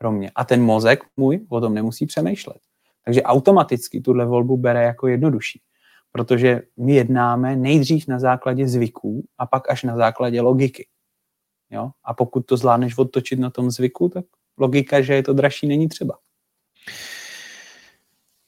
pro 0.00 0.12
mě. 0.12 0.30
A 0.34 0.44
ten 0.44 0.62
mozek 0.62 1.00
můj 1.16 1.46
o 1.48 1.60
tom 1.60 1.74
nemusí 1.74 2.06
přemýšlet. 2.06 2.56
Takže 3.04 3.22
automaticky 3.22 4.00
tuhle 4.00 4.26
volbu 4.26 4.56
bere 4.56 4.82
jako 4.82 5.08
jednodušší. 5.08 5.60
Protože 6.12 6.62
my 6.76 6.94
jednáme 6.94 7.56
nejdřív 7.56 8.08
na 8.08 8.18
základě 8.18 8.68
zvyků 8.68 9.24
a 9.38 9.46
pak 9.46 9.70
až 9.70 9.82
na 9.82 9.96
základě 9.96 10.40
logiky. 10.40 10.86
Jo? 11.70 11.90
A 12.04 12.14
pokud 12.14 12.46
to 12.46 12.56
zvládneš 12.56 12.98
odtočit 12.98 13.38
na 13.38 13.50
tom 13.50 13.70
zvyku, 13.70 14.08
tak 14.08 14.24
logika, 14.58 15.00
že 15.00 15.14
je 15.14 15.22
to 15.22 15.32
dražší, 15.32 15.66
není 15.66 15.88
třeba. 15.88 16.18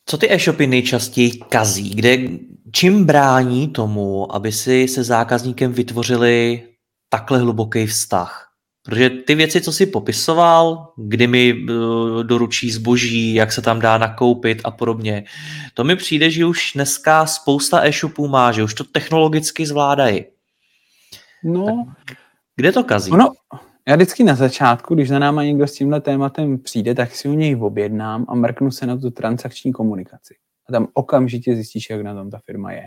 Co 0.06 0.18
ty 0.18 0.32
e-shopy 0.32 0.66
nejčastěji 0.66 1.30
kazí? 1.30 1.90
Kde, 1.90 2.18
čím 2.72 3.04
brání 3.04 3.68
tomu, 3.68 4.34
aby 4.34 4.52
si 4.52 4.88
se 4.88 5.04
zákazníkem 5.04 5.72
vytvořili 5.72 6.62
takhle 7.08 7.38
hluboký 7.38 7.86
vztah? 7.86 8.51
Protože 8.82 9.10
ty 9.10 9.34
věci, 9.34 9.60
co 9.60 9.72
jsi 9.72 9.86
popisoval, 9.86 10.92
kdy 10.96 11.26
mi 11.26 11.54
uh, 11.54 12.22
doručí 12.22 12.70
zboží, 12.70 13.34
jak 13.34 13.52
se 13.52 13.62
tam 13.62 13.80
dá 13.80 13.98
nakoupit 13.98 14.60
a 14.64 14.70
podobně, 14.70 15.24
to 15.74 15.84
mi 15.84 15.96
přijde, 15.96 16.30
že 16.30 16.46
už 16.46 16.72
dneska 16.74 17.26
spousta 17.26 17.86
e-shopů 17.86 18.28
má, 18.28 18.52
že 18.52 18.64
už 18.64 18.74
to 18.74 18.84
technologicky 18.84 19.66
zvládají. 19.66 20.24
No. 21.44 21.86
Tak 22.06 22.16
kde 22.56 22.72
to 22.72 22.84
kazí? 22.84 23.10
No, 23.10 23.32
já 23.88 23.96
vždycky 23.96 24.24
na 24.24 24.34
začátku, 24.34 24.94
když 24.94 25.08
za 25.08 25.18
náma 25.18 25.44
někdo 25.44 25.66
s 25.66 25.72
tímhle 25.72 26.00
tématem 26.00 26.58
přijde, 26.58 26.94
tak 26.94 27.14
si 27.14 27.28
u 27.28 27.32
něj 27.32 27.56
objednám 27.56 28.26
a 28.28 28.34
mrknu 28.34 28.70
se 28.70 28.86
na 28.86 28.96
tu 28.96 29.10
transakční 29.10 29.72
komunikaci. 29.72 30.34
A 30.68 30.72
tam 30.72 30.88
okamžitě 30.94 31.54
zjistíš, 31.54 31.90
jak 31.90 32.02
na 32.02 32.14
tom 32.14 32.30
ta 32.30 32.38
firma 32.38 32.72
je. 32.72 32.86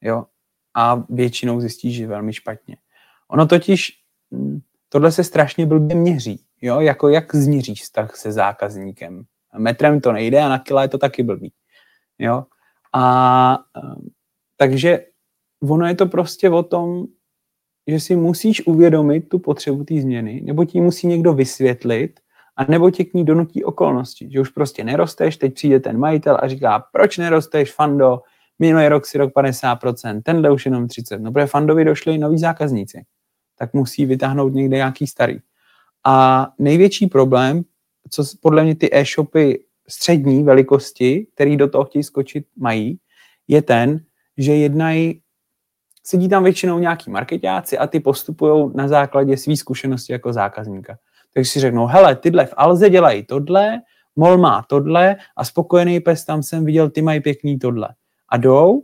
Jo? 0.00 0.24
A 0.74 1.04
většinou 1.08 1.60
zjistíš, 1.60 1.96
že 1.96 2.06
velmi 2.06 2.32
špatně. 2.32 2.76
Ono 3.28 3.46
totiž 3.46 3.92
hm, 4.34 4.60
tohle 4.92 5.12
se 5.12 5.24
strašně 5.24 5.66
blbě 5.66 5.96
měří. 5.96 6.44
Jo? 6.62 6.80
Jako 6.80 7.08
jak 7.08 7.34
změříš 7.34 7.82
vztah 7.82 8.16
se 8.16 8.32
zákazníkem. 8.32 9.24
Metrem 9.58 10.00
to 10.00 10.12
nejde 10.12 10.40
a 10.40 10.48
na 10.48 10.58
kila 10.58 10.82
je 10.82 10.88
to 10.88 10.98
taky 10.98 11.22
blbý. 11.22 11.52
Jo? 12.18 12.44
A 12.92 13.58
ehm, 13.76 14.08
takže 14.56 15.04
ono 15.62 15.86
je 15.86 15.94
to 15.94 16.06
prostě 16.06 16.50
o 16.50 16.62
tom, 16.62 17.04
že 17.86 18.00
si 18.00 18.16
musíš 18.16 18.66
uvědomit 18.66 19.28
tu 19.28 19.38
potřebu 19.38 19.84
té 19.84 20.00
změny, 20.00 20.40
nebo 20.44 20.64
ti 20.64 20.80
musí 20.80 21.06
někdo 21.06 21.32
vysvětlit, 21.32 22.20
a 22.56 22.64
nebo 22.64 22.90
tě 22.90 23.04
k 23.04 23.14
ní 23.14 23.24
donutí 23.24 23.64
okolnosti, 23.64 24.28
že 24.32 24.40
už 24.40 24.48
prostě 24.48 24.84
nerosteš, 24.84 25.36
teď 25.36 25.54
přijde 25.54 25.80
ten 25.80 25.98
majitel 25.98 26.38
a 26.42 26.48
říká, 26.48 26.84
proč 26.92 27.18
nerosteš, 27.18 27.72
Fando, 27.72 28.22
minulý 28.58 28.88
rok 28.88 29.06
si 29.06 29.18
rok 29.18 29.32
50%, 29.34 30.22
tenhle 30.22 30.50
už 30.50 30.66
jenom 30.66 30.86
30%, 30.86 31.20
no 31.20 31.32
protože 31.32 31.46
Fandovi 31.46 31.84
došli 31.84 32.18
noví 32.18 32.38
zákazníci 32.38 33.04
tak 33.60 33.74
musí 33.74 34.06
vytáhnout 34.06 34.54
někde 34.54 34.76
nějaký 34.76 35.06
starý. 35.06 35.38
A 36.04 36.46
největší 36.58 37.06
problém, 37.06 37.62
co 38.10 38.24
podle 38.40 38.64
mě 38.64 38.74
ty 38.74 38.88
e-shopy 38.92 39.64
střední 39.88 40.42
velikosti, 40.42 41.26
který 41.34 41.56
do 41.56 41.68
toho 41.68 41.84
chtějí 41.84 42.02
skočit, 42.02 42.46
mají, 42.56 42.98
je 43.48 43.62
ten, 43.62 44.00
že 44.38 44.54
jednají, 44.54 45.20
sedí 46.04 46.28
tam 46.28 46.44
většinou 46.44 46.78
nějaký 46.78 47.10
marketáci 47.10 47.78
a 47.78 47.86
ty 47.86 48.00
postupují 48.00 48.70
na 48.74 48.88
základě 48.88 49.36
své 49.36 49.56
zkušenosti 49.56 50.12
jako 50.12 50.32
zákazníka. 50.32 50.98
Takže 51.34 51.50
si 51.50 51.60
řeknou, 51.60 51.86
hele, 51.86 52.16
tyhle 52.16 52.46
v 52.46 52.54
Alze 52.56 52.90
dělají 52.90 53.22
tohle, 53.26 53.80
Mol 54.16 54.38
má 54.38 54.64
tohle 54.68 55.16
a 55.36 55.44
spokojený 55.44 56.00
pes, 56.00 56.24
tam 56.24 56.42
jsem 56.42 56.64
viděl, 56.64 56.90
ty 56.90 57.02
mají 57.02 57.20
pěkný 57.20 57.58
tohle. 57.58 57.88
A 58.28 58.36
jdou 58.36 58.82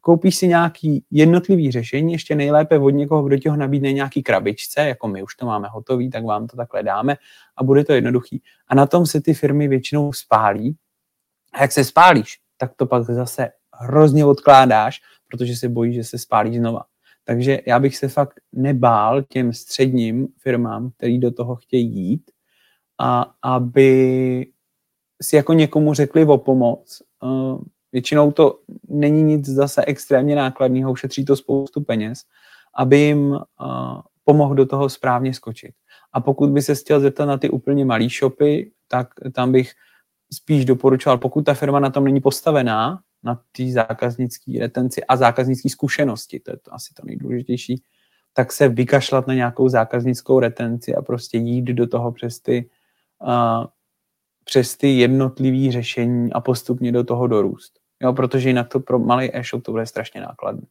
koupíš 0.00 0.36
si 0.36 0.48
nějaký 0.48 1.04
jednotlivý 1.10 1.70
řešení, 1.70 2.12
ještě 2.12 2.34
nejlépe 2.34 2.78
od 2.78 2.90
někoho, 2.90 3.22
kdo 3.22 3.38
ti 3.38 3.48
ho 3.48 3.56
nabídne 3.56 3.92
nějaký 3.92 4.22
krabičce, 4.22 4.80
jako 4.80 5.08
my 5.08 5.22
už 5.22 5.34
to 5.34 5.46
máme 5.46 5.68
hotový, 5.68 6.10
tak 6.10 6.24
vám 6.24 6.46
to 6.46 6.56
takhle 6.56 6.82
dáme 6.82 7.16
a 7.56 7.64
bude 7.64 7.84
to 7.84 7.92
jednoduchý. 7.92 8.42
A 8.68 8.74
na 8.74 8.86
tom 8.86 9.06
se 9.06 9.20
ty 9.20 9.34
firmy 9.34 9.68
většinou 9.68 10.12
spálí. 10.12 10.76
A 11.52 11.62
jak 11.62 11.72
se 11.72 11.84
spálíš, 11.84 12.38
tak 12.56 12.72
to 12.76 12.86
pak 12.86 13.04
zase 13.04 13.50
hrozně 13.74 14.24
odkládáš, 14.24 15.00
protože 15.30 15.56
se 15.56 15.68
bojíš, 15.68 15.94
že 15.94 16.04
se 16.04 16.18
spálí 16.18 16.58
znova. 16.58 16.82
Takže 17.24 17.60
já 17.66 17.78
bych 17.78 17.96
se 17.96 18.08
fakt 18.08 18.40
nebál 18.52 19.22
těm 19.22 19.52
středním 19.52 20.28
firmám, 20.38 20.90
který 20.90 21.18
do 21.18 21.30
toho 21.30 21.56
chtějí 21.56 21.94
jít, 21.94 22.30
a 22.98 23.34
aby 23.42 24.46
si 25.22 25.36
jako 25.36 25.52
někomu 25.52 25.94
řekli 25.94 26.24
o 26.24 26.38
pomoc. 26.38 27.02
Většinou 27.92 28.32
to 28.32 28.58
není 28.88 29.22
nic 29.22 29.48
zase 29.48 29.84
extrémně 29.84 30.36
nákladného, 30.36 30.92
ušetří 30.92 31.24
to 31.24 31.36
spoustu 31.36 31.80
peněz, 31.80 32.22
aby 32.74 32.98
jim 32.98 33.38
pomohl 34.24 34.54
do 34.54 34.66
toho 34.66 34.88
správně 34.88 35.34
skočit. 35.34 35.74
A 36.12 36.20
pokud 36.20 36.50
by 36.50 36.62
se 36.62 36.74
chtěl 36.74 37.00
zeptat 37.00 37.26
na 37.26 37.38
ty 37.38 37.50
úplně 37.50 37.84
malé 37.84 38.08
shopy, 38.08 38.72
tak 38.88 39.08
tam 39.32 39.52
bych 39.52 39.72
spíš 40.32 40.64
doporučoval, 40.64 41.18
pokud 41.18 41.42
ta 41.42 41.54
firma 41.54 41.80
na 41.80 41.90
tom 41.90 42.04
není 42.04 42.20
postavená, 42.20 43.00
na 43.22 43.40
té 43.52 43.72
zákaznické 43.72 44.52
retenci 44.60 45.04
a 45.04 45.16
zákaznické 45.16 45.68
zkušenosti, 45.68 46.40
to 46.40 46.50
je 46.50 46.56
to 46.56 46.74
asi 46.74 46.94
to 46.94 47.02
nejdůležitější, 47.06 47.82
tak 48.32 48.52
se 48.52 48.68
vykašlat 48.68 49.26
na 49.26 49.34
nějakou 49.34 49.68
zákaznickou 49.68 50.40
retenci 50.40 50.94
a 50.94 51.02
prostě 51.02 51.38
jít 51.38 51.64
do 51.64 51.86
toho 51.86 52.12
přes 52.12 52.40
ty, 52.40 52.70
uh, 53.22 53.66
přes 54.44 54.76
ty 54.76 54.88
jednotlivé 54.88 55.72
řešení 55.72 56.32
a 56.32 56.40
postupně 56.40 56.92
do 56.92 57.04
toho 57.04 57.26
dorůst. 57.26 57.79
Jo, 58.02 58.12
protože 58.12 58.48
jinak 58.48 58.68
to 58.68 58.80
pro 58.80 58.98
malý 58.98 59.36
e-shop 59.36 59.62
to 59.62 59.72
bude 59.72 59.86
strašně 59.86 60.20
nákladné. 60.20 60.62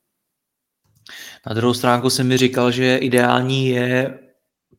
Na 1.48 1.54
druhou 1.54 1.74
stránku 1.74 2.10
jsem 2.10 2.28
mi 2.28 2.38
říkal, 2.38 2.72
že 2.72 2.98
ideální 2.98 3.68
je 3.68 4.20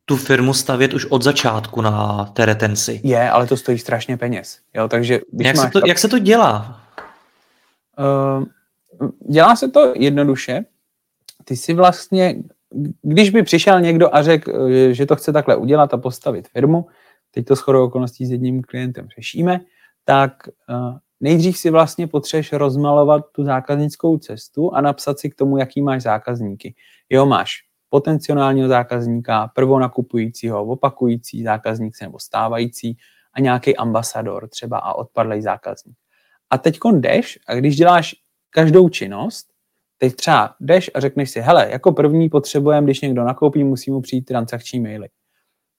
tu 0.05 0.17
firmu 0.17 0.55
stavět 0.55 0.95
už 0.95 1.07
od 1.07 1.23
začátku 1.23 1.81
na 1.81 2.25
té 2.25 2.47
retenci. 2.47 3.01
Je, 3.05 3.31
ale 3.31 3.47
to 3.47 3.57
stojí 3.57 3.79
strašně 3.79 4.17
peněz. 4.17 4.59
Jo, 4.75 4.89
takže 4.89 5.21
jak, 5.41 5.57
se 5.57 5.71
to, 5.71 5.81
jak 5.87 5.99
se 5.99 6.09
to 6.09 6.19
dělá? 6.19 6.81
Uh, 7.99 8.45
dělá 9.33 9.57
se 9.57 9.69
to 9.69 9.93
jednoduše. 9.97 10.65
Ty 11.45 11.57
si 11.57 11.75
vlastně, 11.75 12.43
když 13.03 13.31
by 13.31 13.43
přišel 13.43 13.81
někdo 13.81 14.15
a 14.15 14.23
řekl, 14.23 14.51
eh, 14.51 14.95
že 14.95 15.07
to 15.07 15.17
chce 15.17 15.33
takhle 15.33 15.57
udělat 15.57 15.95
a 15.95 15.97
postavit 15.97 16.49
firmu, 16.49 16.87
teď 17.31 17.47
to 17.47 17.55
shodou 17.55 17.85
okolností 17.85 18.27
s 18.27 18.31
jedním 18.31 18.63
klientem 18.63 19.09
řešíme, 19.17 19.61
tak 20.05 20.33
uh, 20.69 20.99
nejdřív 21.21 21.59
si 21.59 21.71
vlastně 21.71 22.07
potřebuješ 22.07 22.53
rozmalovat 22.53 23.25
tu 23.33 23.45
zákaznickou 23.45 24.19
cestu 24.19 24.75
a 24.75 24.81
napsat 24.81 25.19
si 25.19 25.31
k 25.31 25.35
tomu, 25.35 25.59
jaký 25.59 25.83
máš 25.83 26.03
zákazníky. 26.03 26.75
Jo, 27.11 27.27
máš 27.27 27.53
potenciálního 27.91 28.69
zákazníka, 28.69 29.51
prvonakupujícího, 29.55 30.67
opakující 30.67 31.43
zákazník 31.43 31.95
nebo 32.03 32.19
stávající 32.19 32.97
a 33.35 33.41
nějaký 33.41 33.77
ambasador 33.77 34.49
třeba 34.49 34.79
a 34.79 34.95
odpadlý 34.95 35.43
zákazník. 35.43 35.97
A 36.51 36.59
teď 36.59 36.79
jdeš 36.93 37.39
a 37.49 37.55
když 37.55 37.77
děláš 37.77 38.15
každou 38.51 38.89
činnost, 38.89 39.47
teď 39.99 40.15
třeba 40.15 40.55
jdeš 40.61 40.91
a 40.95 41.01
řekneš 41.01 41.31
si, 41.31 41.41
hele, 41.41 41.71
jako 41.71 41.93
první 41.93 42.29
potřebujeme, 42.29 42.85
když 42.85 43.01
někdo 43.01 43.25
nakoupí, 43.25 43.65
musí 43.65 43.91
mu 43.91 44.01
přijít 44.01 44.23
transakční 44.23 44.81
maily. 44.81 45.09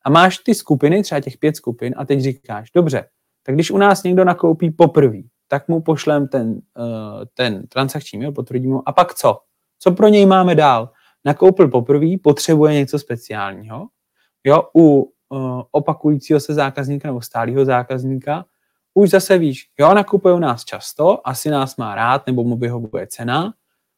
A 0.06 0.10
máš 0.10 0.38
ty 0.38 0.56
skupiny, 0.56 1.04
třeba 1.04 1.22
těch 1.22 1.38
pět 1.38 1.56
skupin, 1.56 1.94
a 1.98 2.06
teď 2.06 2.20
říkáš, 2.20 2.72
dobře, 2.76 3.06
tak 3.44 3.56
když 3.56 3.72
u 3.72 3.78
nás 3.78 4.04
někdo 4.04 4.26
nakoupí 4.26 4.72
poprvé, 4.72 5.22
tak 5.52 5.68
mu 5.68 5.82
pošlem 5.82 6.28
ten, 6.28 6.50
uh, 6.52 7.26
ten 7.34 7.68
transakční 7.68 8.20
mail, 8.20 8.32
potvrdím 8.32 8.72
mu, 8.72 8.90
a 8.90 8.92
pak 8.92 9.14
co? 9.14 9.40
Co 9.80 9.92
pro 9.92 10.08
něj 10.08 10.26
máme 10.26 10.56
dál? 10.56 10.90
Nakoupil 11.26 11.68
poprvé, 11.68 12.08
potřebuje 12.24 12.74
něco 12.74 13.00
speciálního. 13.00 13.88
Jo, 14.44 14.64
u 14.76 15.02
uh, 15.30 15.62
opakujícího 15.72 16.40
se 16.40 16.54
zákazníka 16.54 17.08
nebo 17.08 17.22
stálého 17.22 17.66
zákazníka 17.66 18.46
už 18.94 19.10
zase 19.10 19.38
víš, 19.38 19.70
jo, 19.80 19.94
nakupuje 19.94 20.34
u 20.34 20.40
nás 20.40 20.66
často, 20.66 21.28
asi 21.28 21.50
nás 21.50 21.78
má 21.78 21.96
rád, 21.96 22.28
nebo 22.28 22.44
mu 22.44 22.58
vyhovuje 22.58 23.08
cena, 23.08 23.54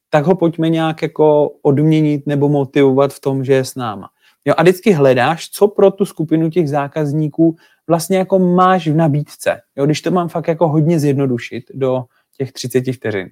tak 0.09 0.25
ho 0.25 0.35
pojďme 0.35 0.69
nějak 0.69 1.01
jako 1.01 1.49
odměnit 1.61 2.27
nebo 2.27 2.49
motivovat 2.49 3.13
v 3.13 3.19
tom, 3.19 3.43
že 3.43 3.53
je 3.53 3.65
s 3.65 3.75
náma. 3.75 4.09
Jo, 4.45 4.53
a 4.57 4.61
vždycky 4.61 4.91
hledáš, 4.91 5.49
co 5.49 5.67
pro 5.67 5.91
tu 5.91 6.05
skupinu 6.05 6.49
těch 6.49 6.69
zákazníků 6.69 7.55
vlastně 7.87 8.17
jako 8.17 8.39
máš 8.39 8.87
v 8.87 8.95
nabídce. 8.95 9.61
Jo, 9.75 9.85
když 9.85 10.01
to 10.01 10.11
mám 10.11 10.29
fakt 10.29 10.47
jako 10.47 10.67
hodně 10.67 10.99
zjednodušit 10.99 11.63
do 11.73 12.03
těch 12.37 12.51
30 12.51 12.83
vteřin. 12.93 13.29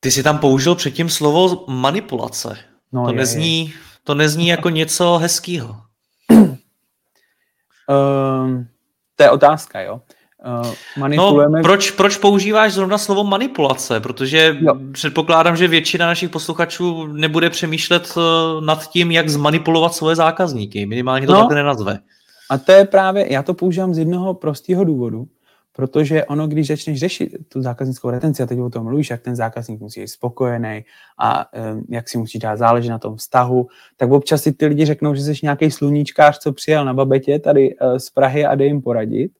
Ty 0.00 0.10
jsi 0.10 0.22
tam 0.22 0.38
použil 0.38 0.74
předtím 0.74 1.08
slovo 1.08 1.64
manipulace. 1.68 2.58
No, 2.92 3.04
to, 3.04 3.10
je, 3.10 3.16
nezní, 3.16 3.66
je. 3.66 3.72
to 4.04 4.14
nezní 4.14 4.48
jako 4.54 4.70
něco 4.70 5.18
hezkého. 5.18 5.76
um, 7.88 8.66
to 9.16 9.22
je 9.22 9.30
otázka, 9.30 9.80
jo. 9.80 10.00
Uh, 10.46 10.72
manipulujeme... 10.98 11.58
No, 11.58 11.62
proč, 11.62 11.90
proč 11.90 12.16
používáš 12.16 12.72
zrovna 12.72 12.98
slovo 12.98 13.24
manipulace? 13.24 14.00
Protože 14.00 14.56
jo. 14.60 14.74
předpokládám, 14.92 15.56
že 15.56 15.68
většina 15.68 16.06
našich 16.06 16.30
posluchačů 16.30 17.06
nebude 17.06 17.50
přemýšlet 17.50 18.14
uh, 18.16 18.64
nad 18.64 18.90
tím, 18.90 19.10
jak 19.10 19.28
zmanipulovat 19.28 19.94
svoje 19.94 20.16
zákazníky. 20.16 20.86
Minimálně 20.86 21.26
to 21.26 21.32
no, 21.32 21.38
takhle 21.38 21.56
nenazve. 21.56 21.98
A 22.50 22.58
to 22.58 22.72
je 22.72 22.84
právě, 22.84 23.32
já 23.32 23.42
to 23.42 23.54
používám 23.54 23.94
z 23.94 23.98
jednoho 23.98 24.34
prostého 24.34 24.84
důvodu, 24.84 25.26
protože 25.72 26.24
ono, 26.24 26.46
když 26.46 26.66
začneš 26.66 26.98
řešit 26.98 27.36
tu 27.48 27.62
zákaznickou 27.62 28.10
retenci, 28.10 28.42
a 28.42 28.46
teď 28.46 28.58
o 28.58 28.70
tom 28.70 28.84
mluvíš, 28.84 29.10
jak 29.10 29.22
ten 29.22 29.36
zákazník 29.36 29.80
musí 29.80 30.00
být 30.00 30.08
spokojený 30.08 30.84
a 31.18 31.46
um, 31.72 31.84
jak 31.88 32.08
si 32.08 32.18
musí 32.18 32.38
dát 32.38 32.56
záležet 32.56 32.90
na 32.90 32.98
tom 32.98 33.16
vztahu, 33.16 33.66
tak 33.96 34.10
občas 34.10 34.42
si 34.42 34.52
ty 34.52 34.66
lidi 34.66 34.84
řeknou, 34.84 35.14
že 35.14 35.22
jsi 35.22 35.34
nějaký 35.42 35.70
sluníčkář, 35.70 36.38
co 36.38 36.52
přijel 36.52 36.84
na 36.84 36.94
babetě 36.94 37.38
tady 37.38 37.76
uh, 37.76 37.96
z 37.96 38.10
Prahy 38.10 38.44
a 38.46 38.54
jde 38.54 38.64
jim 38.64 38.82
poradit 38.82 39.32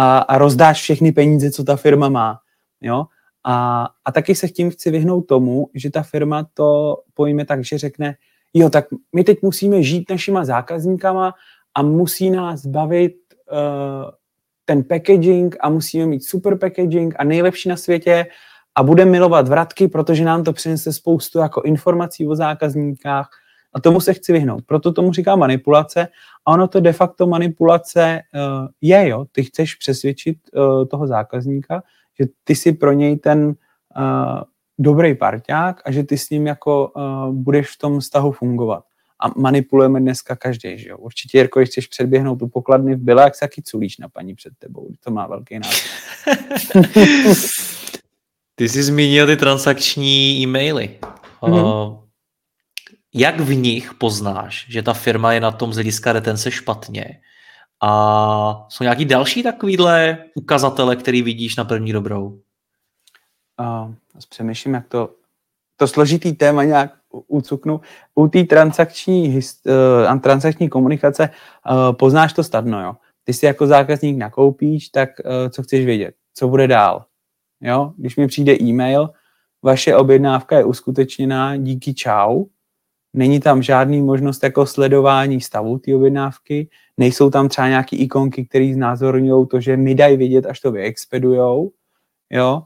a, 0.00 0.18
a 0.18 0.38
rozdáš 0.38 0.80
všechny 0.80 1.12
peníze, 1.12 1.50
co 1.50 1.64
ta 1.64 1.76
firma 1.76 2.08
má. 2.08 2.38
Jo? 2.80 3.04
A, 3.44 3.88
a 4.04 4.12
taky 4.12 4.34
se 4.34 4.48
tím 4.48 4.70
chci 4.70 4.90
vyhnout 4.90 5.26
tomu, 5.26 5.70
že 5.74 5.90
ta 5.90 6.02
firma 6.02 6.46
to 6.54 6.98
pojme 7.14 7.44
tak, 7.44 7.64
že 7.64 7.78
řekne, 7.78 8.14
jo, 8.54 8.70
tak 8.70 8.84
my 9.14 9.24
teď 9.24 9.38
musíme 9.42 9.82
žít 9.82 10.10
našima 10.10 10.44
zákazníkama 10.44 11.34
a 11.74 11.82
musí 11.82 12.30
nás 12.30 12.66
bavit 12.66 13.14
uh, 13.52 14.10
ten 14.64 14.84
packaging 14.84 15.56
a 15.60 15.68
musíme 15.68 16.06
mít 16.06 16.24
super 16.24 16.58
packaging 16.58 17.14
a 17.18 17.24
nejlepší 17.24 17.68
na 17.68 17.76
světě 17.76 18.26
a 18.74 18.82
budeme 18.82 19.10
milovat 19.10 19.48
vratky, 19.48 19.88
protože 19.88 20.24
nám 20.24 20.44
to 20.44 20.52
přinese 20.52 20.92
spoustu 20.92 21.38
jako 21.38 21.62
informací 21.62 22.28
o 22.28 22.36
zákazníkách 22.36 23.30
a 23.74 23.80
tomu 23.80 24.00
se 24.00 24.14
chci 24.14 24.32
vyhnout. 24.32 24.64
Proto 24.66 24.92
tomu 24.92 25.12
říká 25.12 25.36
manipulace 25.36 26.08
a 26.46 26.52
ono 26.52 26.68
to 26.68 26.80
de 26.80 26.92
facto 26.92 27.26
manipulace 27.26 28.20
uh, 28.34 28.68
je, 28.80 29.08
jo. 29.08 29.24
Ty 29.32 29.44
chceš 29.44 29.74
přesvědčit 29.74 30.38
uh, 30.54 30.86
toho 30.86 31.06
zákazníka, 31.06 31.82
že 32.20 32.26
ty 32.44 32.54
si 32.54 32.72
pro 32.72 32.92
něj 32.92 33.16
ten 33.16 33.46
uh, 33.48 33.54
dobrý 34.78 35.14
parťák 35.14 35.82
a 35.84 35.92
že 35.92 36.04
ty 36.04 36.18
s 36.18 36.30
ním 36.30 36.46
jako 36.46 36.88
uh, 36.88 37.34
budeš 37.34 37.68
v 37.68 37.78
tom 37.78 38.00
vztahu 38.00 38.32
fungovat 38.32 38.84
a 39.20 39.40
manipulujeme 39.40 40.00
dneska 40.00 40.36
každý, 40.36 40.78
že 40.78 40.88
jo. 40.88 40.98
Určitě, 40.98 41.38
Jirko, 41.38 41.60
když 41.60 41.68
chceš 41.68 41.86
předběhnout 41.86 42.42
u 42.42 42.48
pokladny 42.48 42.94
v 42.94 42.98
Bila, 42.98 43.22
jak 43.22 43.34
se 43.34 43.40
taky 43.40 43.62
culíš 43.62 43.98
na 43.98 44.08
paní 44.08 44.34
před 44.34 44.52
tebou. 44.58 44.88
To 45.04 45.10
má 45.10 45.26
velký 45.26 45.58
název. 45.58 45.82
Ty 48.54 48.68
jsi 48.68 48.82
zmínil 48.82 49.26
ty 49.26 49.36
transakční 49.36 50.42
e-maily. 50.42 50.98
Mm-hmm. 51.42 51.98
Jak 53.18 53.40
v 53.40 53.54
nich 53.54 53.94
poznáš, 53.94 54.66
že 54.68 54.82
ta 54.82 54.92
firma 54.92 55.32
je 55.32 55.40
na 55.40 55.50
tom 55.50 55.72
z 55.72 55.76
hlediska 55.76 56.12
retence 56.12 56.50
špatně? 56.50 57.20
A 57.82 58.66
jsou 58.68 58.84
nějaký 58.84 59.04
další 59.04 59.42
takovýhle 59.42 60.18
ukazatele, 60.34 60.96
který 60.96 61.22
vidíš 61.22 61.56
na 61.56 61.64
první 61.64 61.92
dobrou? 61.92 62.40
Uh, 63.60 63.94
přemýšlím, 64.28 64.74
jak 64.74 64.88
to 64.88 65.10
to 65.76 65.88
složitý 65.88 66.32
téma 66.32 66.64
nějak 66.64 66.94
ucuknu. 67.10 67.80
U 68.14 68.28
té 68.28 68.44
transakční, 68.44 69.40
uh, 70.08 70.20
transakční 70.20 70.68
komunikace 70.68 71.30
uh, 71.70 71.92
poznáš 71.92 72.32
to 72.32 72.44
stadno, 72.44 72.82
jo. 72.82 72.96
Ty 73.24 73.32
si 73.32 73.46
jako 73.46 73.66
zákazník 73.66 74.18
nakoupíš, 74.18 74.88
tak 74.88 75.10
uh, 75.24 75.50
co 75.50 75.62
chceš 75.62 75.84
vědět? 75.84 76.14
Co 76.34 76.48
bude 76.48 76.66
dál? 76.66 77.04
Jo? 77.60 77.92
Když 77.96 78.16
mi 78.16 78.26
přijde 78.26 78.56
e-mail, 78.60 79.10
vaše 79.62 79.96
objednávka 79.96 80.58
je 80.58 80.64
uskutečněná, 80.64 81.56
díky 81.56 81.94
čau, 81.94 82.44
není 83.14 83.40
tam 83.40 83.62
žádný 83.62 84.02
možnost 84.02 84.42
jako 84.42 84.66
sledování 84.66 85.40
stavu 85.40 85.78
té 85.78 85.94
objednávky, 85.96 86.68
nejsou 86.96 87.30
tam 87.30 87.48
třeba 87.48 87.68
nějaké 87.68 87.96
ikonky, 87.96 88.44
které 88.44 88.70
znázorňují 88.74 89.46
to, 89.46 89.60
že 89.60 89.76
mi 89.76 89.94
dají 89.94 90.16
vědět, 90.16 90.46
až 90.46 90.60
to 90.60 90.72
vyexpedujou, 90.72 91.70
jo, 92.30 92.62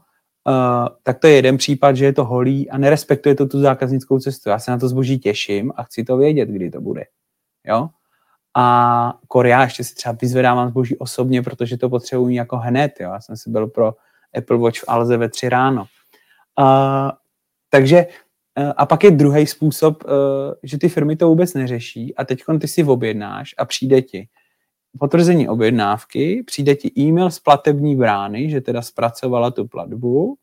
uh, 0.47 0.87
tak 1.03 1.19
to 1.19 1.27
je 1.27 1.33
jeden 1.33 1.57
případ, 1.57 1.95
že 1.95 2.05
je 2.05 2.13
to 2.13 2.25
holý 2.25 2.69
a 2.69 2.77
nerespektuje 2.77 3.35
to 3.35 3.47
tu 3.47 3.59
zákaznickou 3.61 4.19
cestu. 4.19 4.49
Já 4.49 4.59
se 4.59 4.71
na 4.71 4.77
to 4.77 4.87
zboží 4.87 5.19
těším 5.19 5.71
a 5.75 5.83
chci 5.83 6.03
to 6.03 6.17
vědět, 6.17 6.49
kdy 6.49 6.71
to 6.71 6.81
bude, 6.81 7.05
jo. 7.65 7.89
A 8.55 9.13
Korea 9.27 9.63
ještě 9.63 9.83
si 9.83 9.95
třeba 9.95 10.17
vyzvedávám 10.21 10.69
zboží 10.69 10.97
osobně, 10.97 11.41
protože 11.41 11.77
to 11.77 11.89
potřebuji 11.89 12.35
jako 12.35 12.57
hned, 12.57 12.91
jo. 12.99 13.09
Já 13.13 13.21
jsem 13.21 13.37
si 13.37 13.49
byl 13.49 13.67
pro 13.67 13.93
Apple 14.37 14.57
Watch 14.57 14.79
v 14.79 14.85
Alze 14.87 15.17
ve 15.17 15.29
tři 15.29 15.49
ráno. 15.49 15.85
Uh, 16.59 17.11
takže 17.69 18.05
a 18.55 18.85
pak 18.85 19.03
je 19.03 19.11
druhý 19.11 19.47
způsob, 19.47 20.03
eh, 20.03 20.07
že 20.63 20.77
ty 20.77 20.89
firmy 20.89 21.15
to 21.15 21.27
vůbec 21.27 21.53
neřeší 21.53 22.15
a 22.15 22.25
teď 22.25 22.43
ty 22.61 22.67
si 22.67 22.83
objednáš 22.83 23.55
a 23.57 23.65
přijde 23.65 24.01
ti 24.01 24.27
potvrzení 24.99 25.49
objednávky, 25.49 26.43
přijde 26.45 26.75
ti 26.75 26.91
e-mail 26.99 27.31
z 27.31 27.39
platební 27.39 27.95
brány, 27.95 28.49
že 28.49 28.61
teda 28.61 28.81
zpracovala 28.81 29.51
tu 29.51 29.67
platbu, 29.67 30.35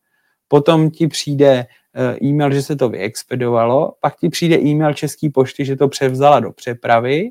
potom 0.49 0.91
ti 0.91 1.09
přijde 1.09 1.67
eh, 1.95 2.17
e-mail, 2.25 2.53
že 2.53 2.63
se 2.63 2.77
to 2.77 2.89
vyexpedovalo, 2.89 3.95
pak 4.01 4.17
ti 4.17 4.29
přijde 4.29 4.59
e-mail 4.59 4.95
České 4.95 5.31
pošty, 5.35 5.65
že 5.65 5.77
to 5.77 5.89
převzala 5.89 6.41
do 6.41 6.53
přepravy, 6.53 7.31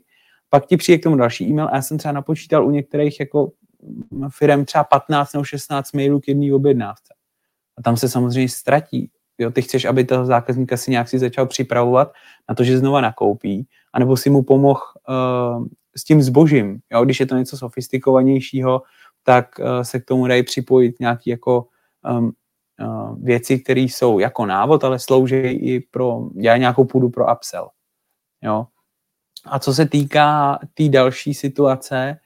pak 0.50 0.66
ti 0.66 0.78
přijde 0.78 0.98
k 0.98 1.04
tomu 1.04 1.16
další 1.16 1.50
e-mail 1.50 1.68
a 1.68 1.76
já 1.76 1.82
jsem 1.82 1.98
třeba 1.98 2.12
napočítal 2.12 2.68
u 2.68 2.72
některých 2.72 3.20
jako 3.20 3.52
firm 4.30 4.66
třeba 4.66 4.84
15 4.84 5.34
nebo 5.34 5.44
16 5.44 5.92
mailů 5.92 6.20
k 6.20 6.28
jedné 6.28 6.54
objednávce. 6.54 7.14
A 7.78 7.82
tam 7.82 7.98
se 7.98 8.10
samozřejmě 8.10 8.50
ztratí 8.50 9.12
Jo, 9.40 9.52
ty 9.52 9.62
chceš, 9.62 9.86
aby 9.86 10.04
toho 10.04 10.26
zákazníka 10.26 10.78
si 10.78 10.92
nějak 10.92 11.10
si 11.10 11.20
začal 11.20 11.46
připravovat 11.46 12.14
na 12.50 12.56
to, 12.56 12.64
že 12.64 12.78
znova 12.78 13.02
nakoupí, 13.02 13.68
anebo 13.94 14.18
si 14.18 14.30
mu 14.30 14.44
pomohl 14.44 14.82
uh, 15.10 15.66
s 15.96 16.04
tím 16.04 16.22
zbožím. 16.22 16.80
Jo, 16.92 17.06
když 17.06 17.20
je 17.20 17.26
to 17.26 17.38
něco 17.38 17.58
sofistikovanějšího, 17.58 18.82
tak 19.24 19.46
uh, 19.60 19.82
se 19.82 20.00
k 20.00 20.06
tomu 20.06 20.28
dají 20.28 20.44
připojit 20.44 21.00
nějaké 21.00 21.30
jako 21.30 21.68
um, 22.10 22.32
uh, 22.82 23.24
věci, 23.24 23.60
které 23.60 23.82
jsou 23.82 24.20
jako 24.20 24.46
návod, 24.46 24.84
ale 24.84 25.00
slouží 25.00 25.36
i 25.36 25.80
pro, 25.80 26.30
já 26.36 26.58
nějakou 26.58 26.86
půdu 26.86 27.10
pro 27.10 27.34
upsell. 27.34 27.70
Jo. 28.44 28.66
A 29.46 29.60
co 29.60 29.74
se 29.74 29.86
týká 29.86 30.60
té 30.62 30.68
tý 30.74 30.90
další 30.90 31.34
situace, 31.34 32.18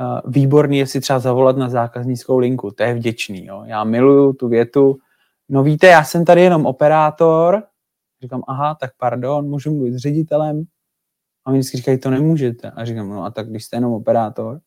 uh, 0.00 0.32
výborný 0.32 0.78
je 0.78 0.86
si 0.86 1.00
třeba 1.00 1.18
zavolat 1.18 1.56
na 1.56 1.68
zákaznickou 1.68 2.38
linku, 2.38 2.70
to 2.70 2.82
je 2.82 2.94
vděčný. 2.94 3.46
Jo. 3.46 3.62
Já 3.66 3.84
miluju 3.84 4.32
tu 4.32 4.48
větu, 4.48 4.98
no 5.48 5.62
víte, 5.62 5.86
já 5.86 6.04
jsem 6.04 6.24
tady 6.24 6.40
jenom 6.40 6.66
operátor, 6.66 7.62
říkám, 8.22 8.42
aha, 8.48 8.74
tak 8.74 8.90
pardon, 8.96 9.48
můžu 9.48 9.74
mluvit 9.74 9.94
s 9.94 9.96
ředitelem, 9.96 10.64
a 11.44 11.50
oni 11.50 11.58
vždycky 11.58 11.76
říkají, 11.76 11.98
to 11.98 12.10
nemůžete. 12.10 12.70
A 12.70 12.84
říkám, 12.84 13.08
no 13.08 13.24
a 13.24 13.30
tak 13.30 13.48
když 13.48 13.64
jste 13.64 13.76
jenom 13.76 13.92
operátor. 13.92 14.60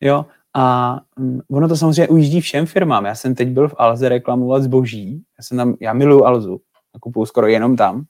Jo, 0.00 0.26
a 0.54 1.00
um, 1.16 1.40
ono 1.50 1.68
to 1.68 1.76
samozřejmě 1.76 2.08
ujíždí 2.08 2.40
všem 2.40 2.66
firmám. 2.66 3.04
Já 3.04 3.14
jsem 3.14 3.34
teď 3.34 3.48
byl 3.48 3.68
v 3.68 3.74
Alze 3.78 4.08
reklamovat 4.08 4.62
zboží. 4.62 5.24
Já 5.38 5.44
jsem 5.44 5.56
tam, 5.56 5.74
já 5.80 5.92
miluju 5.92 6.24
Alzu. 6.24 6.60
A 6.94 6.98
kupuju 6.98 7.26
skoro 7.26 7.46
jenom 7.46 7.76
tam. 7.76 8.04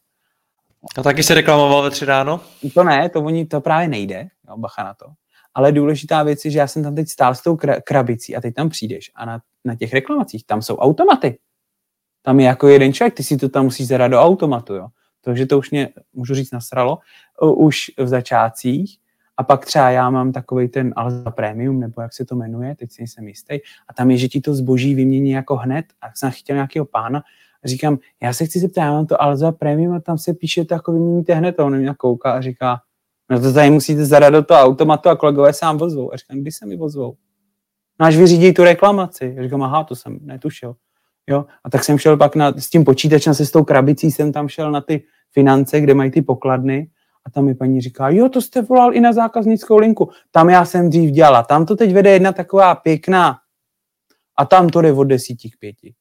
A 0.98 1.02
taky 1.02 1.22
se 1.22 1.34
reklamoval 1.34 1.82
ve 1.82 1.90
tři 1.90 2.04
ráno? 2.04 2.40
To 2.74 2.84
ne, 2.84 3.08
to, 3.08 3.22
oni, 3.22 3.46
to 3.46 3.60
právě 3.60 3.88
nejde. 3.88 4.28
Jo, 4.48 4.56
bacha 4.56 4.84
na 4.84 4.94
to. 4.94 5.06
Ale 5.54 5.72
důležitá 5.72 6.22
věc 6.22 6.44
je, 6.44 6.50
že 6.50 6.58
já 6.58 6.66
jsem 6.66 6.82
tam 6.82 6.94
teď 6.94 7.08
stál 7.08 7.34
s 7.34 7.42
tou 7.42 7.58
krabicí 7.84 8.36
a 8.36 8.40
teď 8.40 8.54
tam 8.54 8.68
přijdeš 8.68 9.10
a 9.14 9.24
na, 9.24 9.40
na 9.64 9.74
těch 9.74 9.92
reklamacích 9.92 10.46
tam 10.46 10.62
jsou 10.62 10.76
automaty. 10.76 11.38
Tam 12.24 12.40
je 12.40 12.46
jako 12.46 12.68
jeden 12.68 12.92
člověk, 12.92 13.14
ty 13.14 13.22
si 13.22 13.36
to 13.36 13.48
tam 13.48 13.64
musíš 13.64 13.86
zadat 13.86 14.10
do 14.10 14.20
automatu, 14.20 14.74
jo. 14.74 14.86
Takže 15.20 15.46
to 15.46 15.58
už 15.58 15.70
mě, 15.70 15.88
můžu 16.12 16.34
říct, 16.34 16.50
nasralo, 16.50 16.98
už 17.56 17.90
v 17.98 18.08
začátcích. 18.08 18.98
A 19.36 19.42
pak 19.42 19.64
třeba 19.64 19.90
já 19.90 20.10
mám 20.10 20.32
takový 20.32 20.68
ten 20.68 20.92
Alza 20.96 21.30
Premium, 21.30 21.80
nebo 21.80 22.02
jak 22.02 22.14
se 22.14 22.24
to 22.24 22.36
jmenuje, 22.36 22.76
teď 22.76 22.92
si 22.92 23.02
nejsem 23.02 23.28
jistý, 23.28 23.54
a 23.88 23.94
tam 23.96 24.10
je, 24.10 24.16
že 24.16 24.28
ti 24.28 24.40
to 24.40 24.54
zboží 24.54 24.94
vymění 24.94 25.30
jako 25.30 25.56
hned. 25.56 25.84
A 26.02 26.06
jsem 26.14 26.30
chtěl 26.30 26.56
nějakého 26.56 26.84
pána, 26.84 27.22
a 27.64 27.68
říkám, 27.68 27.98
já 28.22 28.32
se 28.32 28.46
chci 28.46 28.60
zeptat, 28.60 28.80
já 28.80 28.90
mám 28.90 29.06
to 29.06 29.22
Alza 29.22 29.52
Premium 29.52 29.94
a 29.94 30.00
tam 30.00 30.18
se 30.18 30.34
píše, 30.34 30.64
to 30.64 30.74
jako 30.74 30.92
vyměníte 30.92 31.34
hned. 31.34 31.60
A 31.60 31.64
on 31.64 31.78
mě 31.78 31.94
kouká 31.96 32.32
a 32.32 32.40
říká, 32.40 32.80
no 33.30 33.40
to 33.40 33.52
tady 33.52 33.70
musíte 33.70 34.04
zadat 34.04 34.30
do 34.30 34.42
toho 34.42 34.60
automatu 34.60 35.08
a 35.08 35.16
kolegové 35.16 35.52
sám 35.52 35.78
vozvou. 35.78 36.14
A 36.14 36.16
říkám, 36.16 36.40
kdy 36.40 36.52
se 36.52 36.66
mi 36.66 36.76
vozvou? 36.76 37.16
No 38.00 38.06
až 38.06 38.16
vyřídí 38.16 38.54
tu 38.54 38.64
reklamaci. 38.64 39.36
A 39.38 39.42
říkám, 39.42 39.62
aha, 39.62 39.84
to 39.84 39.96
jsem 39.96 40.18
netušil. 40.22 40.76
Jo? 41.30 41.46
A 41.64 41.70
tak 41.70 41.84
jsem 41.84 41.98
šel 41.98 42.16
pak 42.16 42.36
na, 42.36 42.52
s 42.52 42.70
tím 42.70 42.84
počítačem, 42.84 43.34
se 43.34 43.46
s 43.46 43.50
tou 43.50 43.64
krabicí 43.64 44.10
jsem 44.10 44.32
tam 44.32 44.48
šel 44.48 44.70
na 44.70 44.80
ty 44.80 45.04
finance, 45.32 45.80
kde 45.80 45.94
mají 45.94 46.10
ty 46.10 46.22
pokladny 46.22 46.90
a 47.26 47.30
tam 47.30 47.44
mi 47.44 47.54
paní 47.54 47.80
říká, 47.80 48.08
jo, 48.08 48.28
to 48.28 48.40
jste 48.40 48.62
volal 48.62 48.94
i 48.94 49.00
na 49.00 49.12
zákaznickou 49.12 49.76
linku. 49.76 50.10
Tam 50.30 50.50
já 50.50 50.64
jsem 50.64 50.90
dřív 50.90 51.10
dělala. 51.10 51.42
Tam 51.42 51.66
to 51.66 51.76
teď 51.76 51.92
vede 51.92 52.10
jedna 52.10 52.32
taková 52.32 52.74
pěkná 52.74 53.38
a 54.36 54.44
tam 54.44 54.68
to 54.68 54.80
jde 54.80 54.92
od 54.92 55.04
desíti 55.04 55.50
k 55.50 55.58
pěti. 55.58 55.94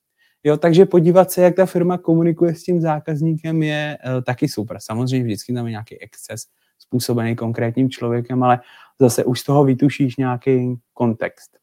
Jo, 0.43 0.57
takže 0.57 0.85
podívat 0.85 1.31
se, 1.31 1.41
jak 1.41 1.55
ta 1.55 1.65
firma 1.65 1.97
komunikuje 1.97 2.55
s 2.55 2.63
tím 2.63 2.81
zákazníkem, 2.81 3.63
je 3.63 3.97
uh, 4.05 4.21
taky 4.21 4.49
super. 4.49 4.77
Samozřejmě 4.79 5.23
vždycky 5.25 5.53
tam 5.53 5.65
je 5.65 5.71
nějaký 5.71 6.01
exces 6.01 6.41
způsobený 6.79 7.35
konkrétním 7.35 7.89
člověkem, 7.89 8.43
ale 8.43 8.59
zase 8.99 9.23
už 9.23 9.39
z 9.39 9.43
toho 9.43 9.63
vytušíš 9.63 10.15
nějaký 10.15 10.75
kontext. 10.93 11.57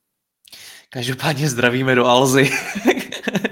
Každopádně 0.90 1.48
zdravíme 1.48 1.94
do 1.94 2.06
Alzy. 2.06 2.50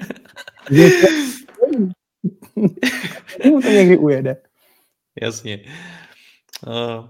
Mu 3.44 3.62
to 3.62 3.68
někdy 3.68 3.96
ujede. 3.96 4.36
Jasně. 5.22 5.60
Uh, 6.66 7.06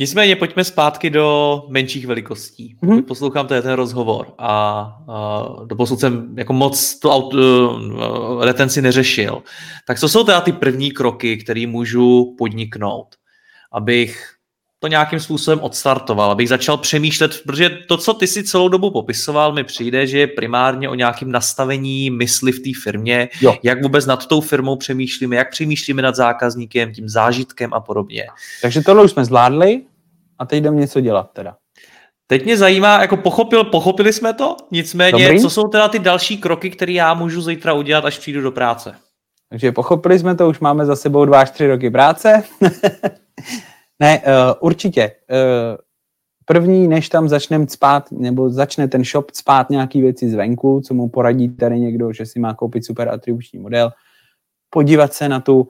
nicméně 0.00 0.36
pojďme 0.36 0.64
zpátky 0.64 1.10
do 1.10 1.62
menších 1.68 2.06
velikostí. 2.06 2.76
Mm-hmm. 2.82 3.02
Poslouchám 3.02 3.46
je 3.54 3.62
ten 3.62 3.72
rozhovor 3.72 4.34
a 4.38 4.86
uh, 5.08 5.66
doposud 5.66 6.00
jsem 6.00 6.38
jako 6.38 6.52
moc 6.52 6.98
tu 6.98 7.10
auto, 7.10 7.70
uh, 7.70 8.44
retenci 8.44 8.82
neřešil. 8.82 9.42
Tak 9.86 9.98
co 9.98 10.08
jsou 10.08 10.24
teda 10.24 10.40
ty 10.40 10.52
první 10.52 10.92
kroky, 10.92 11.36
které 11.36 11.66
můžu 11.66 12.34
podniknout, 12.38 13.14
abych 13.72 14.33
to 14.78 14.88
nějakým 14.88 15.20
způsobem 15.20 15.60
odstartoval, 15.62 16.30
abych 16.30 16.48
začal 16.48 16.76
přemýšlet, 16.76 17.40
protože 17.46 17.70
to, 17.88 17.96
co 17.96 18.14
ty 18.14 18.26
si 18.26 18.44
celou 18.44 18.68
dobu 18.68 18.90
popisoval, 18.90 19.52
mi 19.52 19.64
přijde, 19.64 20.06
že 20.06 20.18
je 20.18 20.26
primárně 20.26 20.88
o 20.88 20.94
nějakém 20.94 21.32
nastavení 21.32 22.10
mysli 22.10 22.52
v 22.52 22.60
té 22.60 22.70
firmě, 22.82 23.28
jo. 23.40 23.56
jak 23.62 23.82
vůbec 23.82 24.06
nad 24.06 24.26
tou 24.26 24.40
firmou 24.40 24.76
přemýšlíme, 24.76 25.36
jak 25.36 25.50
přemýšlíme 25.50 26.02
nad 26.02 26.14
zákazníkem, 26.14 26.92
tím 26.92 27.08
zážitkem 27.08 27.74
a 27.74 27.80
podobně. 27.80 28.26
Takže 28.62 28.82
tohle 28.82 29.04
už 29.04 29.10
jsme 29.10 29.24
zvládli 29.24 29.82
a 30.38 30.46
teď 30.46 30.62
jdeme 30.62 30.76
něco 30.76 31.00
dělat 31.00 31.30
teda. 31.32 31.56
Teď 32.26 32.44
mě 32.44 32.56
zajímá, 32.56 33.00
jako 33.00 33.16
pochopil, 33.16 33.64
pochopili 33.64 34.12
jsme 34.12 34.32
to, 34.32 34.56
nicméně, 34.70 35.24
Dobrý. 35.24 35.40
co 35.40 35.50
jsou 35.50 35.68
teda 35.68 35.88
ty 35.88 35.98
další 35.98 36.38
kroky, 36.38 36.70
které 36.70 36.92
já 36.92 37.14
můžu 37.14 37.42
zítra 37.42 37.72
udělat, 37.72 38.04
až 38.04 38.18
přijdu 38.18 38.42
do 38.42 38.52
práce? 38.52 38.94
Takže 39.48 39.72
pochopili 39.72 40.18
jsme 40.18 40.34
to, 40.34 40.48
už 40.48 40.60
máme 40.60 40.86
za 40.86 40.96
sebou 40.96 41.24
dva 41.24 41.40
až 41.40 41.50
tři 41.50 41.66
roky 41.66 41.90
práce. 41.90 42.42
Ne, 44.00 44.18
uh, 44.18 44.54
určitě. 44.60 45.12
Uh, 45.30 45.76
první, 46.44 46.88
než 46.88 47.08
tam 47.08 47.28
začneme 47.28 47.68
spát, 47.68 48.12
nebo 48.12 48.50
začne 48.50 48.88
ten 48.88 49.04
shop 49.04 49.30
spát 49.30 49.70
nějaký 49.70 50.00
věci 50.00 50.28
zvenku, 50.28 50.80
co 50.80 50.94
mu 50.94 51.08
poradí 51.08 51.48
tady 51.48 51.80
někdo, 51.80 52.12
že 52.12 52.26
si 52.26 52.40
má 52.40 52.54
koupit 52.54 52.84
super 52.84 53.08
atribuční 53.08 53.58
model, 53.58 53.92
podívat 54.70 55.12
se 55.12 55.28
na 55.28 55.40
tu 55.40 55.60
uh, 55.60 55.68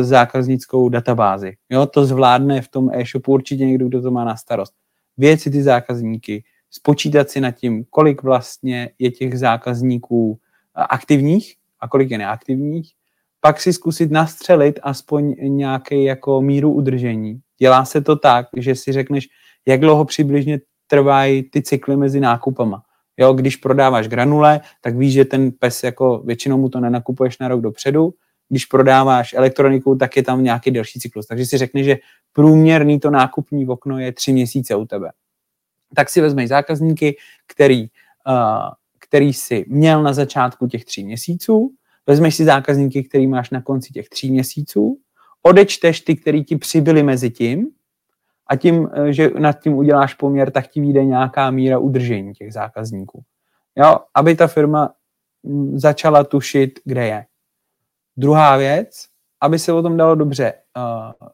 zákaznickou 0.00 0.88
databázi. 0.88 1.52
Jo, 1.70 1.86
to 1.86 2.04
zvládne 2.04 2.62
v 2.62 2.68
tom 2.68 2.90
e-shopu 2.92 3.32
určitě 3.32 3.66
někdo, 3.66 3.88
kdo 3.88 4.02
to 4.02 4.10
má 4.10 4.24
na 4.24 4.36
starost. 4.36 4.74
Věci 5.16 5.50
ty 5.50 5.62
zákazníky, 5.62 6.44
spočítat 6.70 7.30
si 7.30 7.40
nad 7.40 7.50
tím, 7.50 7.84
kolik 7.90 8.22
vlastně 8.22 8.90
je 8.98 9.10
těch 9.10 9.38
zákazníků 9.38 10.38
aktivních 10.74 11.54
a 11.80 11.88
kolik 11.88 12.10
je 12.10 12.18
neaktivních, 12.18 12.92
pak 13.40 13.60
si 13.60 13.72
zkusit 13.72 14.10
nastřelit 14.10 14.80
aspoň 14.82 15.34
nějaký 15.38 16.04
jako 16.04 16.40
míru 16.40 16.72
udržení. 16.72 17.40
Dělá 17.62 17.84
se 17.84 18.00
to 18.00 18.16
tak, 18.16 18.46
že 18.56 18.74
si 18.74 18.92
řekneš, 18.92 19.28
jak 19.66 19.80
dlouho 19.80 20.04
přibližně 20.04 20.60
trvají 20.86 21.42
ty 21.42 21.62
cykly 21.62 21.96
mezi 21.96 22.20
nákupama. 22.20 22.82
Jo, 23.16 23.32
když 23.32 23.56
prodáváš 23.56 24.08
granule, 24.08 24.60
tak 24.80 24.96
víš, 24.96 25.12
že 25.12 25.24
ten 25.24 25.52
pes 25.52 25.82
jako 25.82 26.18
většinou 26.18 26.58
mu 26.58 26.68
to 26.68 26.80
nenakupuješ 26.80 27.38
na 27.38 27.48
rok 27.48 27.60
dopředu. 27.60 28.14
Když 28.48 28.64
prodáváš 28.64 29.34
elektroniku, 29.34 29.96
tak 29.96 30.16
je 30.16 30.22
tam 30.22 30.44
nějaký 30.44 30.70
delší 30.70 31.00
cyklus. 31.00 31.26
Takže 31.26 31.46
si 31.46 31.58
řekne, 31.58 31.82
že 31.82 31.96
průměrný 32.32 33.00
to 33.00 33.10
nákupní 33.10 33.66
okno 33.66 33.98
je 33.98 34.12
tři 34.12 34.32
měsíce 34.32 34.74
u 34.74 34.84
tebe. 34.84 35.10
Tak 35.94 36.10
si 36.10 36.20
vezmeš 36.20 36.48
zákazníky, 36.48 37.16
který, 37.46 37.82
uh, 37.82 38.70
který 38.98 39.32
si 39.32 39.64
měl 39.68 40.02
na 40.02 40.12
začátku 40.12 40.66
těch 40.66 40.84
tří 40.84 41.04
měsíců, 41.04 41.70
vezmeš 42.06 42.34
si 42.34 42.44
zákazníky, 42.44 43.02
který 43.02 43.26
máš 43.26 43.50
na 43.50 43.62
konci 43.62 43.92
těch 43.92 44.08
tří 44.08 44.30
měsíců, 44.30 44.98
odečteš 45.42 46.00
ty, 46.00 46.16
který 46.16 46.44
ti 46.44 46.56
přibyly 46.56 47.02
mezi 47.02 47.30
tím 47.30 47.70
a 48.46 48.56
tím, 48.56 48.90
eh, 48.92 49.12
že 49.12 49.30
nad 49.38 49.52
tím 49.52 49.74
uděláš 49.74 50.14
poměr, 50.14 50.50
tak 50.50 50.68
ti 50.68 50.80
vyjde 50.80 51.04
nějaká 51.04 51.50
míra 51.50 51.78
udržení 51.78 52.32
těch 52.32 52.52
zákazníků. 52.52 53.22
Jo, 53.76 53.98
aby 54.14 54.34
ta 54.34 54.46
firma 54.46 54.94
mm, 55.42 55.78
začala 55.78 56.24
tušit, 56.24 56.80
kde 56.84 57.06
je. 57.06 57.26
Druhá 58.16 58.56
věc, 58.56 59.06
aby 59.40 59.58
se 59.58 59.72
o 59.72 59.82
tom 59.82 59.96
dalo 59.96 60.14
dobře 60.14 60.52
uh, 60.76 61.28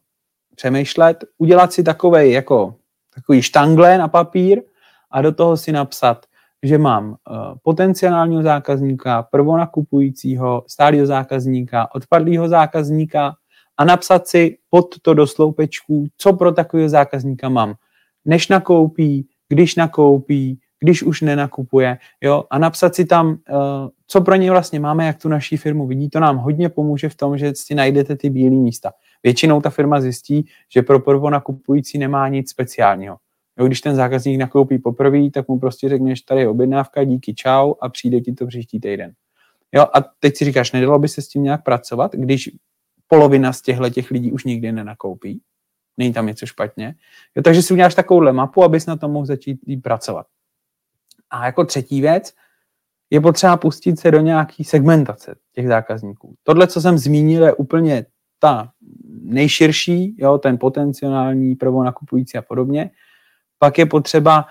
přemýšlet, 0.55 1.25
udělat 1.39 1.73
si 1.73 1.83
takový 1.83 2.33
jako 2.33 2.75
takový 3.15 3.43
štangle 3.43 3.99
na 3.99 4.09
papír 4.09 4.63
a 5.11 5.23
do 5.23 5.33
toho 5.33 5.57
si 5.57 5.73
napsat, 5.73 6.27
že 6.63 6.79
mám 6.79 7.09
uh, 7.11 7.17
potenciálního 7.63 8.43
zákazníka, 8.43 9.23
prvonakupujícího, 9.23 10.65
stálého 10.67 11.07
zákazníka, 11.07 11.95
odpadlého 11.95 12.49
zákazníka 12.49 13.35
a 13.79 13.85
napsat 13.85 14.29
si 14.29 14.59
pod 14.71 14.95
to 15.03 15.15
do 15.15 15.27
sloupečků, 15.27 16.07
co 16.17 16.33
pro 16.33 16.53
takového 16.53 16.89
zákazníka 16.89 17.49
mám. 17.49 17.75
Než 18.25 18.49
nakoupí, 18.49 19.29
když 19.49 19.77
nakoupí, 19.77 20.61
když 20.81 21.03
už 21.03 21.21
nenakupuje, 21.21 21.99
jo, 22.21 22.45
a 22.51 22.59
napsat 22.59 22.95
si 22.95 23.05
tam, 23.05 23.29
uh, 23.29 23.37
co 24.07 24.21
pro 24.21 24.35
něj 24.35 24.51
vlastně 24.51 24.81
máme, 24.81 25.07
jak 25.07 25.23
tu 25.23 25.29
naší 25.29 25.57
firmu 25.57 25.87
vidí, 25.87 26.11
to 26.11 26.21
nám 26.21 26.37
hodně 26.37 26.69
pomůže 26.69 27.09
v 27.09 27.15
tom, 27.15 27.39
že 27.39 27.55
si 27.55 27.75
najdete 27.75 28.17
ty 28.17 28.31
bílé 28.31 28.57
místa. 28.57 28.93
Většinou 29.23 29.61
ta 29.61 29.71
firma 29.71 30.01
zjistí, 30.01 30.47
že 30.75 30.83
pro 30.83 31.01
prvonakupující 31.01 31.99
nemá 31.99 32.29
nic 32.29 32.51
speciálního. 32.51 33.17
Jo, 33.59 33.67
když 33.67 33.81
ten 33.81 33.97
zákazník 33.97 34.41
nakoupí 34.41 34.79
poprvé, 34.79 35.31
tak 35.31 35.49
mu 35.49 35.59
prostě 35.59 35.89
řekneš, 35.89 36.21
tady 36.21 36.41
je 36.41 36.49
objednávka, 36.49 37.05
díky, 37.05 37.35
čau 37.35 37.75
a 37.81 37.89
přijde 37.89 38.21
ti 38.21 38.33
to 38.33 38.47
příští 38.47 38.81
týden. 38.81 39.13
Jo, 39.73 39.83
a 39.83 40.05
teď 40.21 40.37
si 40.37 40.45
říkáš, 40.45 40.73
nedalo 40.73 40.99
by 40.99 41.09
se 41.09 41.23
s 41.23 41.29
tím 41.29 41.43
nějak 41.43 41.65
pracovat, 41.65 42.15
když 42.15 42.51
polovina 43.09 43.53
z 43.53 43.63
těchto 43.63 43.91
těch 43.91 44.11
lidí 44.11 44.33
už 44.33 44.45
nikdy 44.45 44.73
nenakoupí, 44.73 45.43
není 45.97 46.13
tam 46.13 46.27
něco 46.27 46.47
špatně. 46.47 46.95
Jo, 47.37 47.43
takže 47.43 47.63
si 47.63 47.73
uděláš 47.73 47.95
takovouhle 47.95 48.33
mapu, 48.33 48.65
abys 48.65 48.87
na 48.87 48.97
tom 48.97 49.13
mohl 49.13 49.27
začít 49.27 49.61
pracovat. 49.83 50.27
A 51.31 51.47
jako 51.47 51.65
třetí 51.65 52.01
věc, 52.01 52.35
je 53.11 53.21
potřeba 53.21 53.57
pustit 53.57 54.01
se 54.01 54.11
do 54.11 54.21
nějaký 54.21 54.65
segmentace 54.65 55.37
těch 55.53 55.69
zákazníků. 55.69 56.35
Tohle, 56.43 56.67
co 56.67 56.81
jsem 56.81 56.99
zmínil, 56.99 57.45
je 57.45 57.53
úplně 57.53 58.07
ta 58.39 58.73
nejširší, 59.23 60.17
jo, 60.19 60.39
ten 60.39 60.59
potenciální 60.59 61.57
prvonakupující 61.57 62.39
a 62.39 62.43
podobně. 62.43 62.91
Pak 63.59 63.79
je 63.79 63.87
potřeba, 63.87 64.47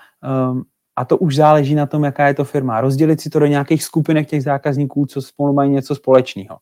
um, 0.50 0.64
a 0.96 1.04
to 1.04 1.18
už 1.18 1.36
záleží 1.36 1.74
na 1.74 1.86
tom, 1.86 2.04
jaká 2.04 2.26
je 2.26 2.34
to 2.34 2.44
firma, 2.44 2.80
rozdělit 2.80 3.20
si 3.20 3.30
to 3.30 3.38
do 3.38 3.46
nějakých 3.46 3.84
skupinek 3.84 4.28
těch 4.28 4.42
zákazníků, 4.42 5.06
co 5.06 5.22
spolu 5.22 5.52
mají 5.52 5.70
něco 5.70 5.94
společného. 5.94 6.58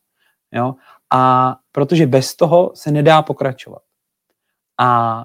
Jo? 0.52 0.74
A 1.12 1.56
protože 1.72 2.06
bez 2.06 2.36
toho 2.36 2.72
se 2.74 2.90
nedá 2.90 3.22
pokračovat. 3.22 3.82
A 4.80 5.24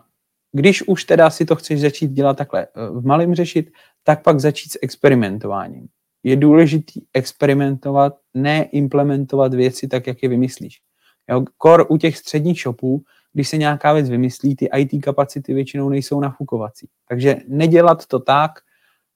když 0.52 0.88
už 0.88 1.04
teda 1.04 1.30
si 1.30 1.46
to 1.46 1.56
chceš 1.56 1.82
začít 1.82 2.12
dělat 2.12 2.38
takhle 2.38 2.64
eh, 2.64 2.90
v 2.90 3.06
malém 3.06 3.36
řešit, 3.36 3.72
tak 4.04 4.24
pak 4.24 4.40
začít 4.40 4.72
s 4.72 4.80
experimentováním. 4.82 5.88
Je 6.24 6.36
důležité 6.36 7.00
experimentovat, 7.14 8.18
ne 8.34 8.64
implementovat 8.64 9.54
věci 9.54 9.88
tak, 9.88 10.08
jak 10.08 10.24
je 10.24 10.30
vymyslíš. 10.30 10.82
Jo, 11.30 11.44
kor 11.58 11.86
u 11.90 11.98
těch 11.98 12.18
středních 12.18 12.62
shopů, 12.62 13.04
když 13.34 13.50
se 13.50 13.58
nějaká 13.58 13.94
věc 13.94 14.10
vymyslí, 14.10 14.56
ty 14.56 14.70
IT 14.78 15.04
kapacity 15.04 15.54
většinou 15.54 15.90
nejsou 15.90 16.20
nafukovací. 16.20 16.90
Takže 17.10 17.36
nedělat 17.48 18.06
to 18.06 18.20
tak, 18.20 18.52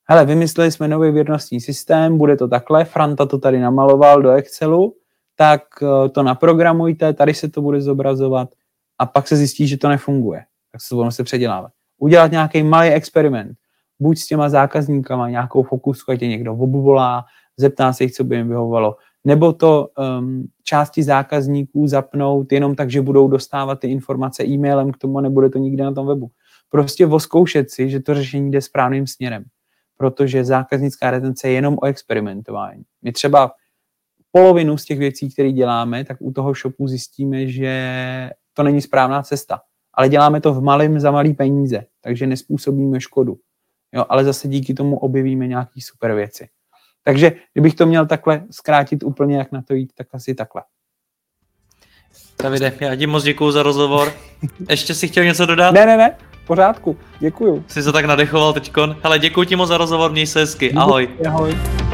hele, 0.09 0.25
vymysleli 0.25 0.71
jsme 0.71 0.87
nový 0.87 1.11
věrnostní 1.11 1.61
systém, 1.61 2.17
bude 2.17 2.35
to 2.37 2.47
takhle, 2.47 2.85
Franta 2.85 3.25
to 3.25 3.37
tady 3.37 3.59
namaloval 3.59 4.21
do 4.21 4.31
Excelu, 4.31 4.95
tak 5.35 5.61
eh, 5.81 6.09
to 6.09 6.23
naprogramujte, 6.23 7.13
tady 7.13 7.33
se 7.33 7.49
to 7.49 7.61
bude 7.61 7.81
zobrazovat 7.81 8.49
a 8.99 9.05
pak 9.05 9.27
se 9.27 9.35
zjistí, 9.35 9.67
že 9.67 9.77
to 9.77 9.89
nefunguje. 9.89 10.43
Tak 10.71 10.81
se 10.81 10.89
to 10.89 11.11
se 11.11 11.23
předělávat. 11.23 11.71
Udělat 11.97 12.31
nějaký 12.31 12.63
malý 12.63 12.89
experiment, 12.89 13.57
buď 13.99 14.17
s 14.17 14.27
těma 14.27 14.49
zákazníkama 14.49 15.29
nějakou 15.29 15.63
fokusku, 15.63 16.11
ať 16.11 16.19
tě 16.19 16.27
někdo 16.27 16.53
obvolá, 16.53 17.25
zeptá 17.57 17.93
se 17.93 18.03
jich, 18.03 18.11
co 18.11 18.23
by 18.23 18.35
jim 18.35 18.47
vyhovovalo, 18.47 18.95
nebo 19.25 19.53
to 19.53 19.87
um, 20.19 20.47
části 20.63 21.03
zákazníků 21.03 21.87
zapnout 21.87 22.51
jenom 22.51 22.75
tak, 22.75 22.91
že 22.91 23.01
budou 23.01 23.27
dostávat 23.27 23.79
ty 23.79 23.87
informace 23.87 24.45
e-mailem 24.47 24.91
k 24.91 24.97
tomu, 24.97 25.19
nebude 25.19 25.49
to 25.49 25.57
nikde 25.57 25.83
na 25.83 25.91
tom 25.91 26.07
webu. 26.07 26.31
Prostě 26.69 27.05
voskoušet 27.05 27.71
si, 27.71 27.89
že 27.89 27.99
to 27.99 28.15
řešení 28.15 28.51
jde 28.51 28.61
správným 28.61 29.07
směrem, 29.07 29.43
protože 29.97 30.45
zákaznická 30.45 31.11
retence 31.11 31.47
je 31.47 31.53
jenom 31.53 31.77
o 31.81 31.85
experimentování. 31.85 32.83
My 33.01 33.11
třeba 33.11 33.51
polovinu 34.35 34.77
z 34.77 34.85
těch 34.85 34.99
věcí, 34.99 35.29
které 35.29 35.51
děláme, 35.51 36.05
tak 36.05 36.17
u 36.19 36.31
toho 36.31 36.53
shopu 36.53 36.87
zjistíme, 36.87 37.47
že 37.47 38.29
to 38.53 38.63
není 38.63 38.81
správná 38.81 39.23
cesta. 39.23 39.61
Ale 39.93 40.09
děláme 40.09 40.41
to 40.41 40.53
v 40.53 40.61
malém 40.61 40.99
za 40.99 41.11
malý 41.11 41.33
peníze, 41.33 41.85
takže 42.01 42.27
nespůsobíme 42.27 43.01
škodu. 43.01 43.37
Jo, 43.93 44.05
ale 44.09 44.23
zase 44.23 44.47
díky 44.47 44.73
tomu 44.73 44.97
objevíme 44.97 45.47
nějaké 45.47 45.81
super 45.81 46.15
věci. 46.15 46.47
Takže 47.03 47.31
kdybych 47.53 47.75
to 47.75 47.85
měl 47.85 48.05
takhle 48.05 48.43
zkrátit 48.51 49.03
úplně, 49.03 49.37
jak 49.37 49.51
na 49.51 49.61
to 49.61 49.73
jít, 49.73 49.91
tak 49.97 50.07
asi 50.13 50.35
takhle. 50.35 50.61
Davide, 52.43 52.73
já 52.79 52.95
ti 52.95 53.07
moc 53.07 53.23
děkuju 53.23 53.51
za 53.51 53.63
rozhovor. 53.63 54.13
Ještě 54.69 54.93
si 54.93 55.07
chtěl 55.07 55.23
něco 55.23 55.45
dodat? 55.45 55.71
Ne, 55.71 55.85
ne, 55.85 55.97
ne, 55.97 56.17
v 56.43 56.47
pořádku, 56.47 56.97
děkuju. 57.19 57.63
Jsi 57.67 57.83
se 57.83 57.91
tak 57.91 58.05
nadechoval 58.05 58.53
teďkon. 58.53 58.97
Hele, 59.03 59.19
děkuji 59.19 59.43
ti 59.43 59.55
moc 59.55 59.69
za 59.69 59.77
rozhovor, 59.77 60.11
měj 60.11 60.27
se 60.27 60.39
hezky, 60.39 60.73
ahoj. 60.73 61.09
Ahoj. 61.27 61.84